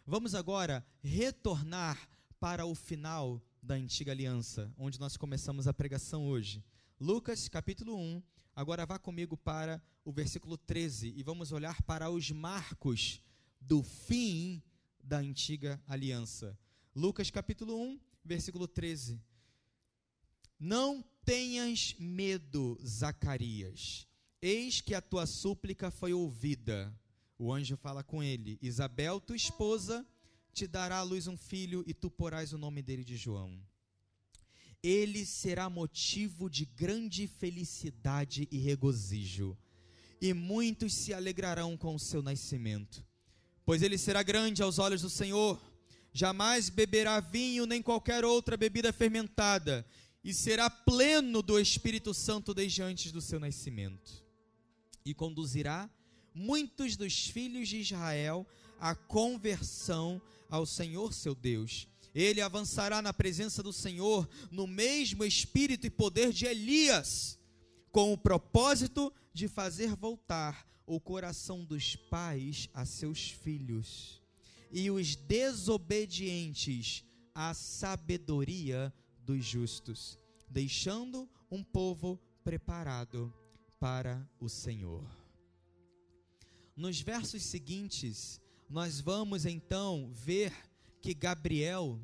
Vamos 0.06 0.34
agora 0.34 0.86
retornar 1.02 2.08
para 2.40 2.64
o 2.64 2.74
final 2.74 3.42
da 3.62 3.74
antiga 3.74 4.12
aliança, 4.12 4.72
onde 4.78 4.98
nós 4.98 5.16
começamos 5.16 5.66
a 5.66 5.74
pregação 5.74 6.26
hoje. 6.26 6.64
Lucas 7.00 7.48
capítulo 7.48 7.96
1. 7.96 8.22
Agora 8.54 8.86
vá 8.86 8.98
comigo 8.98 9.36
para 9.36 9.82
o 10.04 10.12
versículo 10.12 10.56
13 10.56 11.12
e 11.16 11.22
vamos 11.22 11.52
olhar 11.52 11.82
para 11.82 12.10
os 12.10 12.30
marcos 12.30 13.20
do 13.60 13.82
fim 13.82 14.62
da 15.02 15.18
antiga 15.18 15.80
aliança. 15.86 16.58
Lucas 16.94 17.30
capítulo 17.30 17.80
1, 17.80 18.00
versículo 18.24 18.66
13. 18.66 19.20
Não 20.58 21.04
tenhas 21.24 21.94
medo, 21.98 22.78
Zacarias. 22.84 24.06
Eis 24.40 24.80
que 24.80 24.94
a 24.94 25.00
tua 25.00 25.26
súplica 25.26 25.90
foi 25.90 26.12
ouvida. 26.12 26.92
O 27.38 27.52
anjo 27.52 27.76
fala 27.76 28.02
com 28.02 28.22
ele: 28.22 28.58
Isabel, 28.60 29.20
tua 29.20 29.36
esposa, 29.36 30.04
te 30.52 30.66
dará 30.66 30.98
à 30.98 31.02
luz 31.02 31.28
um 31.28 31.36
filho 31.36 31.84
e 31.86 31.94
tu 31.94 32.10
porás 32.10 32.52
o 32.52 32.58
nome 32.58 32.82
dele 32.82 33.04
de 33.04 33.16
João. 33.16 33.56
Ele 34.82 35.24
será 35.24 35.70
motivo 35.70 36.50
de 36.50 36.64
grande 36.64 37.26
felicidade 37.28 38.48
e 38.50 38.58
regozijo, 38.58 39.56
e 40.20 40.34
muitos 40.34 40.94
se 40.94 41.14
alegrarão 41.14 41.76
com 41.76 41.94
o 41.94 41.98
seu 41.98 42.22
nascimento, 42.22 43.04
pois 43.64 43.82
ele 43.82 43.98
será 43.98 44.22
grande 44.22 44.62
aos 44.62 44.78
olhos 44.78 45.02
do 45.02 45.10
Senhor, 45.10 45.60
jamais 46.12 46.68
beberá 46.68 47.20
vinho 47.20 47.66
nem 47.66 47.82
qualquer 47.82 48.24
outra 48.24 48.56
bebida 48.56 48.92
fermentada, 48.92 49.86
e 50.22 50.34
será 50.34 50.68
pleno 50.68 51.42
do 51.42 51.58
Espírito 51.58 52.12
Santo 52.14 52.52
desde 52.52 52.82
antes 52.82 53.12
do 53.12 53.20
seu 53.20 53.38
nascimento, 53.38 54.24
e 55.04 55.12
conduzirá 55.14 55.90
muitos 56.38 56.96
dos 56.96 57.26
filhos 57.26 57.68
de 57.68 57.78
Israel 57.78 58.46
à 58.78 58.94
conversão 58.94 60.22
ao 60.48 60.64
Senhor 60.64 61.12
seu 61.12 61.34
Deus. 61.34 61.88
Ele 62.14 62.40
avançará 62.40 63.02
na 63.02 63.12
presença 63.12 63.62
do 63.62 63.72
Senhor 63.72 64.28
no 64.50 64.66
mesmo 64.66 65.24
espírito 65.24 65.86
e 65.86 65.90
poder 65.90 66.32
de 66.32 66.46
Elias, 66.46 67.38
com 67.90 68.12
o 68.12 68.18
propósito 68.18 69.12
de 69.32 69.48
fazer 69.48 69.94
voltar 69.94 70.66
o 70.86 70.98
coração 70.98 71.64
dos 71.64 71.96
pais 71.96 72.68
a 72.72 72.84
seus 72.86 73.30
filhos 73.30 74.22
e 74.70 74.90
os 74.90 75.16
desobedientes 75.16 77.04
à 77.34 77.52
sabedoria 77.52 78.92
dos 79.20 79.44
justos, 79.44 80.18
deixando 80.48 81.28
um 81.50 81.62
povo 81.62 82.18
preparado 82.42 83.32
para 83.78 84.26
o 84.40 84.48
Senhor. 84.48 85.17
Nos 86.78 87.00
versos 87.00 87.42
seguintes, 87.42 88.40
nós 88.70 89.00
vamos 89.00 89.44
então 89.44 90.12
ver 90.14 90.52
que 91.00 91.12
Gabriel, 91.12 91.98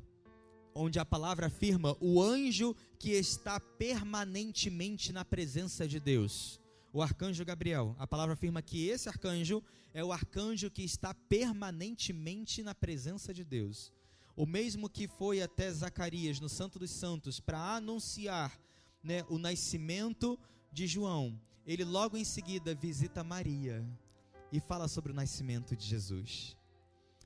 onde 0.73 0.99
a 0.99 1.05
palavra 1.05 1.47
afirma 1.47 1.95
o 2.01 2.21
anjo 2.21 2.75
que 2.99 3.11
está 3.11 3.57
permanentemente 3.57 5.13
na 5.13 5.23
presença 5.23 5.87
de 5.87 5.97
Deus, 5.97 6.59
o 6.91 7.01
arcanjo 7.01 7.45
Gabriel, 7.45 7.95
a 7.97 8.05
palavra 8.05 8.33
afirma 8.33 8.61
que 8.61 8.89
esse 8.89 9.07
arcanjo 9.07 9.63
é 9.93 10.03
o 10.03 10.11
arcanjo 10.11 10.69
que 10.69 10.83
está 10.83 11.13
permanentemente 11.13 12.61
na 12.61 12.75
presença 12.75 13.33
de 13.33 13.45
Deus. 13.45 13.93
O 14.35 14.45
mesmo 14.45 14.89
que 14.89 15.07
foi 15.07 15.41
até 15.41 15.71
Zacarias 15.71 16.41
no 16.41 16.49
Santo 16.49 16.77
dos 16.77 16.91
Santos 16.91 17.39
para 17.39 17.77
anunciar 17.77 18.59
né, 19.01 19.23
o 19.29 19.37
nascimento 19.37 20.37
de 20.69 20.85
João, 20.85 21.39
ele 21.65 21.85
logo 21.85 22.17
em 22.17 22.25
seguida 22.25 22.75
visita 22.75 23.23
Maria 23.23 23.81
e 24.55 24.59
fala 24.61 24.87
sobre 24.87 25.11
o 25.11 25.15
nascimento 25.15 25.75
de 25.75 25.85
Jesus. 25.85 26.55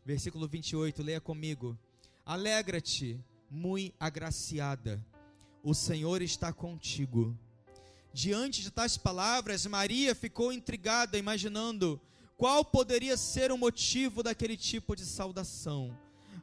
Versículo 0.03 0.47
28, 0.47 1.03
leia 1.03 1.21
comigo. 1.21 1.77
Alegra-te, 2.25 3.23
muito 3.51 3.93
agraciada, 3.99 5.05
o 5.63 5.75
Senhor 5.75 6.23
está 6.23 6.51
contigo. 6.51 7.37
Diante 8.11 8.63
de 8.63 8.71
tais 8.71 8.97
palavras, 8.97 9.67
Maria 9.67 10.15
ficou 10.15 10.51
intrigada, 10.51 11.19
imaginando 11.19 12.01
qual 12.35 12.65
poderia 12.65 13.15
ser 13.15 13.51
o 13.51 13.57
motivo 13.59 14.23
daquele 14.23 14.57
tipo 14.57 14.95
de 14.95 15.05
saudação. 15.05 15.95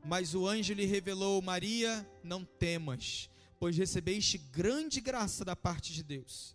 Mas 0.04 0.36
o 0.36 0.46
anjo 0.46 0.72
lhe 0.72 0.84
revelou: 0.84 1.42
Maria, 1.42 2.08
não 2.22 2.44
temas, 2.44 3.28
pois 3.58 3.76
recebeste 3.76 4.38
grande 4.38 5.00
graça 5.00 5.44
da 5.44 5.56
parte 5.56 5.92
de 5.92 6.04
Deus. 6.04 6.54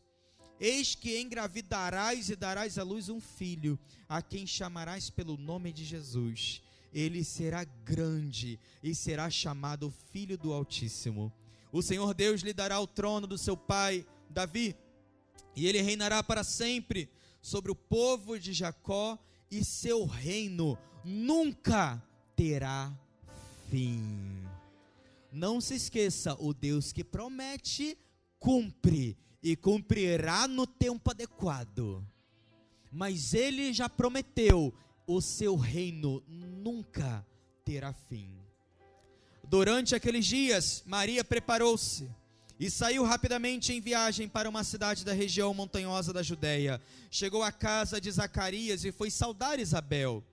Eis 0.64 0.94
que 0.94 1.20
engravidarás 1.20 2.30
e 2.30 2.36
darás 2.36 2.78
à 2.78 2.84
luz 2.84 3.10
um 3.10 3.20
filho, 3.20 3.80
a 4.08 4.22
quem 4.22 4.46
chamarás 4.46 5.10
pelo 5.10 5.36
nome 5.36 5.74
de 5.74 5.84
Jesus. 5.84 6.62
Ele 6.94 7.24
será 7.24 7.64
grande 7.64 8.60
e 8.84 8.94
será 8.94 9.28
chamado 9.28 9.92
Filho 10.12 10.38
do 10.38 10.54
Altíssimo. 10.54 11.34
O 11.72 11.82
Senhor 11.82 12.14
Deus 12.14 12.42
lhe 12.42 12.54
dará 12.54 12.80
o 12.80 12.86
trono 12.86 13.26
do 13.26 13.40
seu 13.40 13.58
pai 13.58 14.06
Davi, 14.30 14.76
e 15.56 15.66
ele 15.66 15.82
reinará 15.82 16.22
para 16.22 16.44
sempre 16.44 17.10
sobre 17.42 17.72
o 17.72 17.76
povo 17.76 18.40
de 18.40 18.54
Jacó, 18.54 19.18
e 19.50 19.66
seu 19.66 20.06
reino 20.06 20.78
nunca 21.04 22.00
terá 22.36 22.96
fim. 23.72 24.46
Não 25.32 25.60
se 25.60 25.74
esqueça, 25.74 26.36
o 26.40 26.54
Deus 26.54 26.92
que 26.92 27.04
promete, 27.04 27.98
cumpre 28.38 29.18
e 29.42 29.56
cumprirá 29.56 30.48
no 30.48 30.68
tempo 30.68 31.12
adequado. 31.12 32.06
Mas 32.92 33.34
ele 33.34 33.74
já 33.74 33.90
prometeu, 33.90 34.74
o 35.08 35.22
seu 35.22 35.56
reino 35.56 36.24
nunca 36.28 37.26
terá 37.64 37.94
fim. 37.94 38.38
Durante 39.44 39.96
aqueles 39.96 40.26
dias, 40.26 40.84
Maria 40.86 41.24
preparou-se 41.24 42.10
e 42.60 42.70
saiu 42.70 43.04
rapidamente 43.04 43.74
em 43.74 43.82
viagem 43.82 44.30
para 44.30 44.48
uma 44.48 44.64
cidade 44.64 45.04
da 45.04 45.14
região 45.14 45.54
montanhosa 45.54 46.14
da 46.14 46.22
Judéia. 46.22 46.80
Chegou 47.10 47.42
à 47.42 47.52
casa 47.52 48.00
de 48.00 48.12
Zacarias 48.12 48.86
e 48.86 48.92
foi 48.92 49.10
saudar 49.10 49.60
Isabel. 49.60 50.24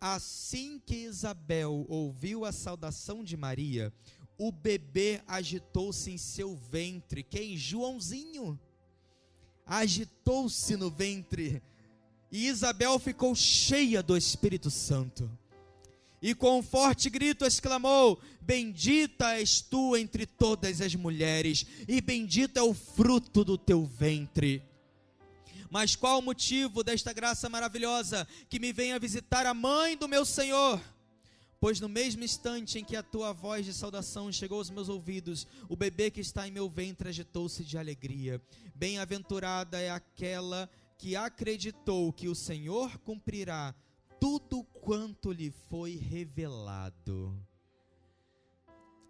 Assim 0.00 0.78
que 0.78 0.94
Isabel 0.94 1.84
ouviu 1.88 2.44
a 2.44 2.52
saudação 2.52 3.24
de 3.24 3.36
Maria, 3.36 3.92
o 4.38 4.50
bebê 4.50 5.20
agitou-se 5.26 6.10
em 6.10 6.18
seu 6.18 6.56
ventre. 6.56 7.22
Quem? 7.22 7.56
Joãozinho. 7.56 8.58
Agitou-se 9.66 10.76
no 10.76 10.90
ventre. 10.90 11.62
E 12.30 12.46
Isabel 12.48 12.98
ficou 12.98 13.34
cheia 13.34 14.02
do 14.02 14.16
Espírito 14.16 14.70
Santo 14.70 15.30
e 16.24 16.34
com 16.34 16.60
um 16.60 16.62
forte 16.62 17.10
grito 17.10 17.44
exclamou: 17.44 18.18
Bendita 18.40 19.34
és 19.34 19.60
tu 19.60 19.94
entre 19.94 20.24
todas 20.24 20.80
as 20.80 20.94
mulheres, 20.94 21.66
e 21.86 22.00
bendito 22.00 22.56
é 22.56 22.62
o 22.62 22.72
fruto 22.72 23.44
do 23.44 23.58
teu 23.58 23.84
ventre. 23.84 24.62
Mas 25.68 25.94
qual 25.94 26.20
o 26.20 26.22
motivo 26.22 26.82
desta 26.82 27.12
graça 27.12 27.50
maravilhosa 27.50 28.26
que 28.48 28.58
me 28.58 28.72
venha 28.72 28.98
visitar 28.98 29.44
a 29.44 29.52
mãe 29.52 29.98
do 29.98 30.08
meu 30.08 30.24
Senhor? 30.24 30.80
Pois 31.64 31.80
no 31.80 31.88
mesmo 31.88 32.22
instante 32.22 32.78
em 32.78 32.84
que 32.84 32.94
a 32.94 33.02
tua 33.02 33.32
voz 33.32 33.64
de 33.64 33.72
saudação 33.72 34.30
chegou 34.30 34.58
aos 34.58 34.68
meus 34.68 34.90
ouvidos, 34.90 35.46
o 35.66 35.74
bebê 35.74 36.10
que 36.10 36.20
está 36.20 36.46
em 36.46 36.50
meu 36.50 36.68
ventre 36.68 37.08
agitou-se 37.08 37.64
de 37.64 37.78
alegria. 37.78 38.38
Bem-aventurada 38.74 39.80
é 39.80 39.88
aquela 39.88 40.68
que 40.98 41.16
acreditou 41.16 42.12
que 42.12 42.28
o 42.28 42.34
Senhor 42.34 42.98
cumprirá 42.98 43.74
tudo 44.20 44.62
quanto 44.62 45.32
lhe 45.32 45.50
foi 45.70 45.96
revelado. 45.96 47.34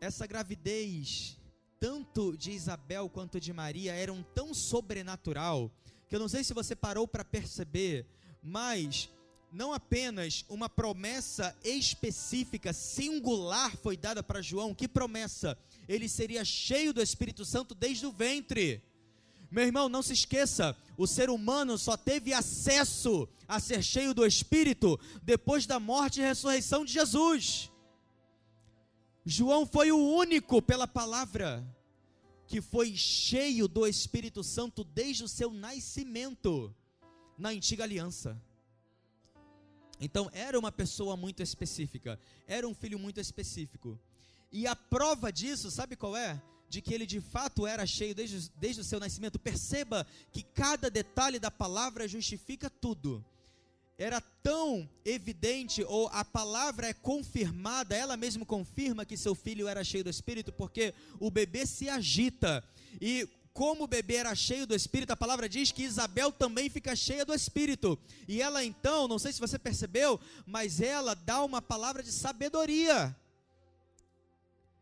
Essa 0.00 0.24
gravidez, 0.24 1.36
tanto 1.80 2.36
de 2.36 2.52
Isabel 2.52 3.08
quanto 3.08 3.40
de 3.40 3.52
Maria, 3.52 3.94
eram 3.94 4.22
tão 4.32 4.54
sobrenatural 4.54 5.72
que 6.08 6.14
eu 6.14 6.20
não 6.20 6.28
sei 6.28 6.44
se 6.44 6.54
você 6.54 6.76
parou 6.76 7.08
para 7.08 7.24
perceber, 7.24 8.06
mas 8.40 9.10
não 9.54 9.72
apenas 9.72 10.44
uma 10.48 10.68
promessa 10.68 11.56
específica, 11.62 12.72
singular 12.72 13.76
foi 13.76 13.96
dada 13.96 14.20
para 14.20 14.42
João. 14.42 14.74
Que 14.74 14.88
promessa? 14.88 15.56
Ele 15.88 16.08
seria 16.08 16.44
cheio 16.44 16.92
do 16.92 17.00
Espírito 17.00 17.44
Santo 17.44 17.72
desde 17.72 18.04
o 18.04 18.10
ventre. 18.10 18.82
Meu 19.52 19.64
irmão, 19.64 19.88
não 19.88 20.02
se 20.02 20.12
esqueça, 20.12 20.76
o 20.96 21.06
ser 21.06 21.30
humano 21.30 21.78
só 21.78 21.96
teve 21.96 22.32
acesso 22.32 23.28
a 23.46 23.60
ser 23.60 23.84
cheio 23.84 24.12
do 24.12 24.26
Espírito 24.26 24.98
depois 25.22 25.66
da 25.66 25.78
morte 25.78 26.20
e 26.20 26.24
ressurreição 26.24 26.84
de 26.84 26.92
Jesus. 26.92 27.70
João 29.24 29.64
foi 29.64 29.92
o 29.92 29.98
único, 29.98 30.60
pela 30.60 30.88
palavra, 30.88 31.64
que 32.48 32.60
foi 32.60 32.96
cheio 32.96 33.68
do 33.68 33.86
Espírito 33.86 34.42
Santo 34.42 34.82
desde 34.82 35.22
o 35.22 35.28
seu 35.28 35.52
nascimento 35.52 36.74
na 37.38 37.50
antiga 37.50 37.84
aliança. 37.84 38.36
Então, 40.04 40.30
era 40.32 40.58
uma 40.58 40.70
pessoa 40.70 41.16
muito 41.16 41.42
específica, 41.42 42.18
era 42.46 42.66
um 42.68 42.74
filho 42.74 42.98
muito 42.98 43.20
específico. 43.20 43.98
E 44.52 44.66
a 44.66 44.76
prova 44.76 45.32
disso, 45.32 45.70
sabe 45.70 45.96
qual 45.96 46.16
é? 46.16 46.40
de 46.74 46.80
que 46.80 46.92
ele 46.92 47.06
de 47.06 47.20
fato 47.20 47.66
era 47.66 47.86
cheio 47.86 48.14
desde, 48.14 48.50
desde 48.56 48.80
o 48.80 48.84
seu 48.84 48.98
nascimento. 48.98 49.38
Perceba 49.38 50.04
que 50.32 50.42
cada 50.42 50.90
detalhe 50.90 51.38
da 51.38 51.50
palavra 51.50 52.08
justifica 52.08 52.68
tudo. 52.68 53.24
Era 53.96 54.20
tão 54.20 54.88
evidente, 55.04 55.84
ou 55.84 56.08
a 56.08 56.24
palavra 56.24 56.88
é 56.88 56.92
confirmada, 56.92 57.94
ela 57.94 58.16
mesma 58.16 58.44
confirma 58.44 59.04
que 59.04 59.16
seu 59.16 59.36
filho 59.36 59.68
era 59.68 59.84
cheio 59.84 60.02
do 60.02 60.10
Espírito, 60.10 60.52
porque 60.52 60.92
o 61.20 61.30
bebê 61.30 61.64
se 61.64 61.88
agita. 61.88 62.64
E 63.00 63.28
como 63.54 63.84
o 63.84 63.86
bebê 63.86 64.16
era 64.16 64.34
cheio 64.34 64.66
do 64.66 64.74
Espírito, 64.74 65.12
a 65.12 65.16
palavra 65.16 65.48
diz 65.48 65.70
que 65.70 65.84
Isabel 65.84 66.32
também 66.32 66.68
fica 66.68 66.96
cheia 66.96 67.24
do 67.24 67.32
Espírito. 67.32 67.96
E 68.26 68.42
ela 68.42 68.64
então, 68.64 69.06
não 69.06 69.16
sei 69.16 69.32
se 69.32 69.38
você 69.40 69.56
percebeu, 69.56 70.20
mas 70.44 70.80
ela 70.80 71.14
dá 71.14 71.42
uma 71.44 71.62
palavra 71.62 72.02
de 72.02 72.10
sabedoria. 72.10 73.16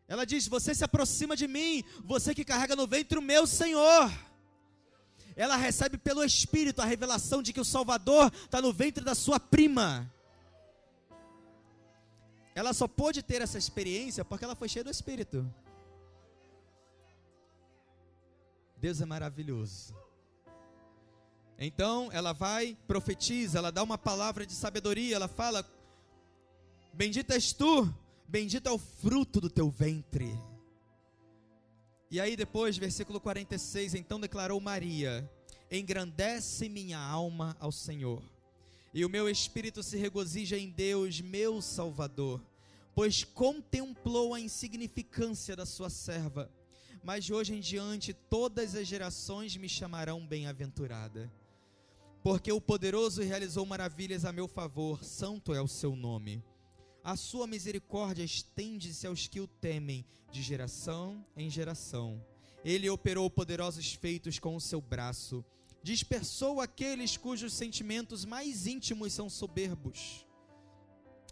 Ela 0.07 0.25
diz: 0.25 0.47
Você 0.47 0.73
se 0.73 0.83
aproxima 0.83 1.35
de 1.35 1.47
mim, 1.47 1.83
você 2.03 2.33
que 2.33 2.43
carrega 2.43 2.75
no 2.75 2.87
ventre 2.87 3.19
o 3.19 3.21
meu 3.21 3.45
Senhor. 3.45 4.11
Ela 5.35 5.55
recebe 5.55 5.97
pelo 5.99 6.23
Espírito 6.23 6.81
a 6.81 6.85
revelação 6.85 7.43
de 7.43 7.53
que 7.53 7.61
o 7.61 7.65
Salvador 7.65 8.31
está 8.33 8.59
no 8.59 8.73
ventre 8.73 9.03
da 9.03 9.13
sua 9.13 9.39
prima. 9.39 10.11
Ela 12.55 12.73
só 12.73 12.87
pôde 12.87 13.21
ter 13.21 13.39
essa 13.39 13.57
experiência 13.57 14.25
porque 14.25 14.45
ela 14.45 14.55
foi 14.55 14.67
cheia 14.67 14.83
do 14.83 14.91
Espírito. 14.91 15.47
Deus 18.83 18.99
é 18.99 19.05
maravilhoso. 19.05 19.95
Então 21.57 22.09
ela 22.11 22.33
vai, 22.33 22.77
profetiza, 22.85 23.57
ela 23.57 23.71
dá 23.71 23.81
uma 23.81 23.97
palavra 23.97 24.45
de 24.45 24.51
sabedoria, 24.51 25.15
ela 25.15 25.29
fala: 25.29 25.65
Bendita 26.91 27.33
és 27.33 27.53
tu 27.53 27.89
Bendito 28.27 28.67
é 28.67 28.71
o 28.73 28.77
fruto 28.77 29.39
do 29.39 29.49
teu 29.49 29.69
ventre. 29.69 30.37
E 32.11 32.19
aí 32.19 32.35
depois, 32.35 32.75
versículo 32.77 33.21
46, 33.21 33.93
então 33.95 34.19
declarou 34.19 34.59
Maria: 34.59 35.31
Engrandece 35.71 36.67
minha 36.67 36.99
alma 36.99 37.55
ao 37.61 37.71
Senhor, 37.71 38.21
e 38.93 39.05
o 39.05 39.09
meu 39.09 39.29
espírito 39.29 39.81
se 39.81 39.95
regozija 39.95 40.57
em 40.57 40.69
Deus, 40.69 41.21
meu 41.21 41.61
Salvador, 41.61 42.41
pois 42.93 43.23
contemplou 43.23 44.33
a 44.33 44.41
insignificância 44.41 45.55
da 45.55 45.65
sua 45.65 45.89
serva. 45.89 46.51
Mas 47.03 47.25
de 47.25 47.33
hoje 47.33 47.53
em 47.53 47.59
diante 47.59 48.13
todas 48.13 48.75
as 48.75 48.87
gerações 48.87 49.57
me 49.57 49.67
chamarão 49.67 50.25
bem-aventurada. 50.25 51.29
Porque 52.23 52.49
o 52.49 52.61
poderoso 52.61 53.21
realizou 53.21 53.65
maravilhas 53.65 54.23
a 54.23 54.31
meu 54.31 54.47
favor, 54.47 55.03
santo 55.03 55.53
é 55.53 55.61
o 55.61 55.67
seu 55.67 55.95
nome. 55.95 56.41
A 57.03 57.17
sua 57.17 57.45
misericórdia 57.45 58.23
estende-se 58.23 59.05
aos 59.05 59.27
que 59.27 59.41
o 59.41 59.47
temem, 59.47 60.05
de 60.31 60.41
geração 60.41 61.25
em 61.35 61.49
geração. 61.49 62.25
Ele 62.63 62.89
operou 62.89 63.29
poderosos 63.29 63.91
feitos 63.93 64.39
com 64.39 64.55
o 64.55 64.61
seu 64.61 64.79
braço, 64.79 65.43
dispersou 65.83 66.61
aqueles 66.61 67.17
cujos 67.17 67.53
sentimentos 67.53 68.23
mais 68.23 68.65
íntimos 68.65 69.11
são 69.11 69.29
soberbos. 69.29 70.25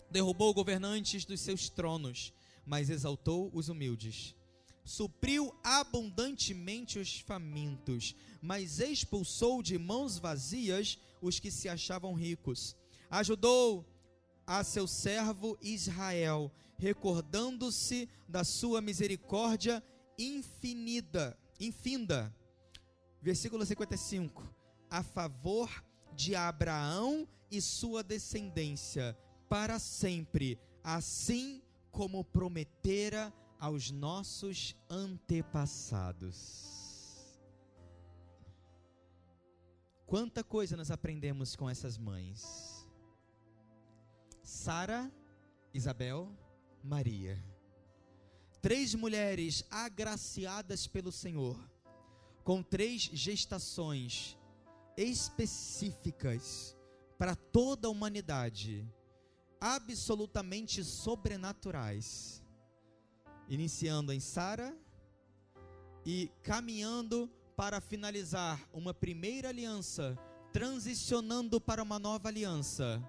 Derrubou 0.10 0.54
governantes 0.54 1.24
dos 1.24 1.40
seus 1.40 1.70
tronos, 1.70 2.34
mas 2.66 2.90
exaltou 2.90 3.50
os 3.54 3.70
humildes. 3.70 4.36
Supriu 4.84 5.54
abundantemente 5.64 7.00
os 7.00 7.20
famintos, 7.20 8.16
mas 8.42 8.80
expulsou 8.80 9.62
de 9.62 9.78
mãos 9.78 10.18
vazias 10.18 11.00
os 11.22 11.40
que 11.40 11.52
se 11.52 11.70
achavam 11.70 12.14
ricos. 12.14 12.76
Ajudou 13.10 13.86
a 14.46 14.64
seu 14.64 14.88
servo 14.88 15.58
Israel, 15.62 16.52
recordando-se 16.78 18.10
da 18.28 18.44
sua 18.44 18.82
misericórdia 18.82 19.84
infinita, 20.18 21.38
infinda. 21.60 22.36
Versículo 23.22 23.66
55. 23.66 24.44
A 24.90 25.04
favor 25.04 25.70
de 26.16 26.36
Abraão 26.36 27.28
e 27.50 27.62
sua 27.62 28.04
descendência 28.04 29.18
para 29.48 29.80
sempre, 29.80 30.60
assim 30.84 31.62
como 31.92 32.24
prometera 32.24 33.34
aos 33.62 33.92
nossos 33.92 34.76
antepassados. 34.90 36.82
Quanta 40.08 40.44
coisa 40.44 40.76
nós 40.76 40.90
aprendemos 40.90 41.56
com 41.56 41.70
essas 41.70 41.96
mães. 41.96 42.90
Sara, 44.42 45.12
Isabel, 45.72 46.36
Maria. 46.84 47.40
Três 48.64 48.96
mulheres 48.96 49.64
agraciadas 49.70 50.88
pelo 50.88 51.12
Senhor, 51.12 51.56
com 52.44 52.64
três 52.64 53.04
gestações 53.14 54.36
específicas 54.98 56.76
para 57.16 57.36
toda 57.36 57.88
a 57.88 57.92
humanidade, 57.92 58.92
absolutamente 59.60 60.84
sobrenaturais. 60.84 62.41
Iniciando 63.52 64.12
em 64.12 64.20
Sara, 64.20 64.76
e 66.06 66.32
caminhando 66.42 67.30
para 67.56 67.80
finalizar 67.80 68.60
uma 68.74 68.94
primeira 68.94 69.50
aliança, 69.50 70.18
transicionando 70.52 71.62
para 71.62 71.84
uma 71.84 72.00
nova 72.00 72.28
aliança, 72.28 73.02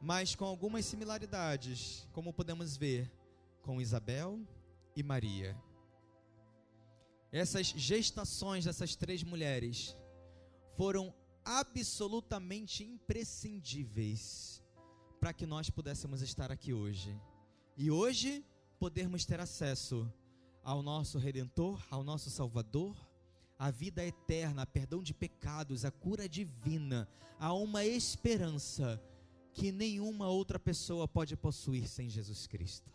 mas 0.00 0.34
com 0.34 0.44
algumas 0.44 0.84
similaridades, 0.84 2.08
como 2.12 2.32
podemos 2.32 2.76
ver 2.76 3.10
com 3.62 3.80
Isabel 3.80 4.40
e 4.96 5.02
Maria. 5.02 5.56
Essas 7.30 7.66
gestações 7.66 8.64
dessas 8.64 8.96
três 8.96 9.22
mulheres 9.22 9.96
foram 10.76 11.14
absolutamente 11.44 12.84
imprescindíveis 12.84 14.62
para 15.20 15.32
que 15.32 15.46
nós 15.46 15.70
pudéssemos 15.70 16.22
estar 16.22 16.50
aqui 16.50 16.72
hoje. 16.72 17.18
E 17.76 17.90
hoje 17.90 18.44
podermos 18.84 19.24
ter 19.24 19.40
acesso 19.40 20.06
ao 20.62 20.82
nosso 20.82 21.16
redentor, 21.16 21.82
ao 21.90 22.04
nosso 22.04 22.28
salvador, 22.28 22.94
a 23.58 23.70
vida 23.70 24.04
eterna, 24.04 24.60
a 24.60 24.66
perdão 24.66 25.02
de 25.02 25.14
pecados, 25.14 25.86
a 25.86 25.90
cura 25.90 26.28
divina, 26.28 27.08
a 27.38 27.54
uma 27.54 27.82
esperança 27.82 29.02
que 29.54 29.72
nenhuma 29.72 30.28
outra 30.28 30.58
pessoa 30.58 31.08
pode 31.08 31.34
possuir 31.34 31.88
sem 31.88 32.10
Jesus 32.10 32.46
Cristo. 32.46 32.93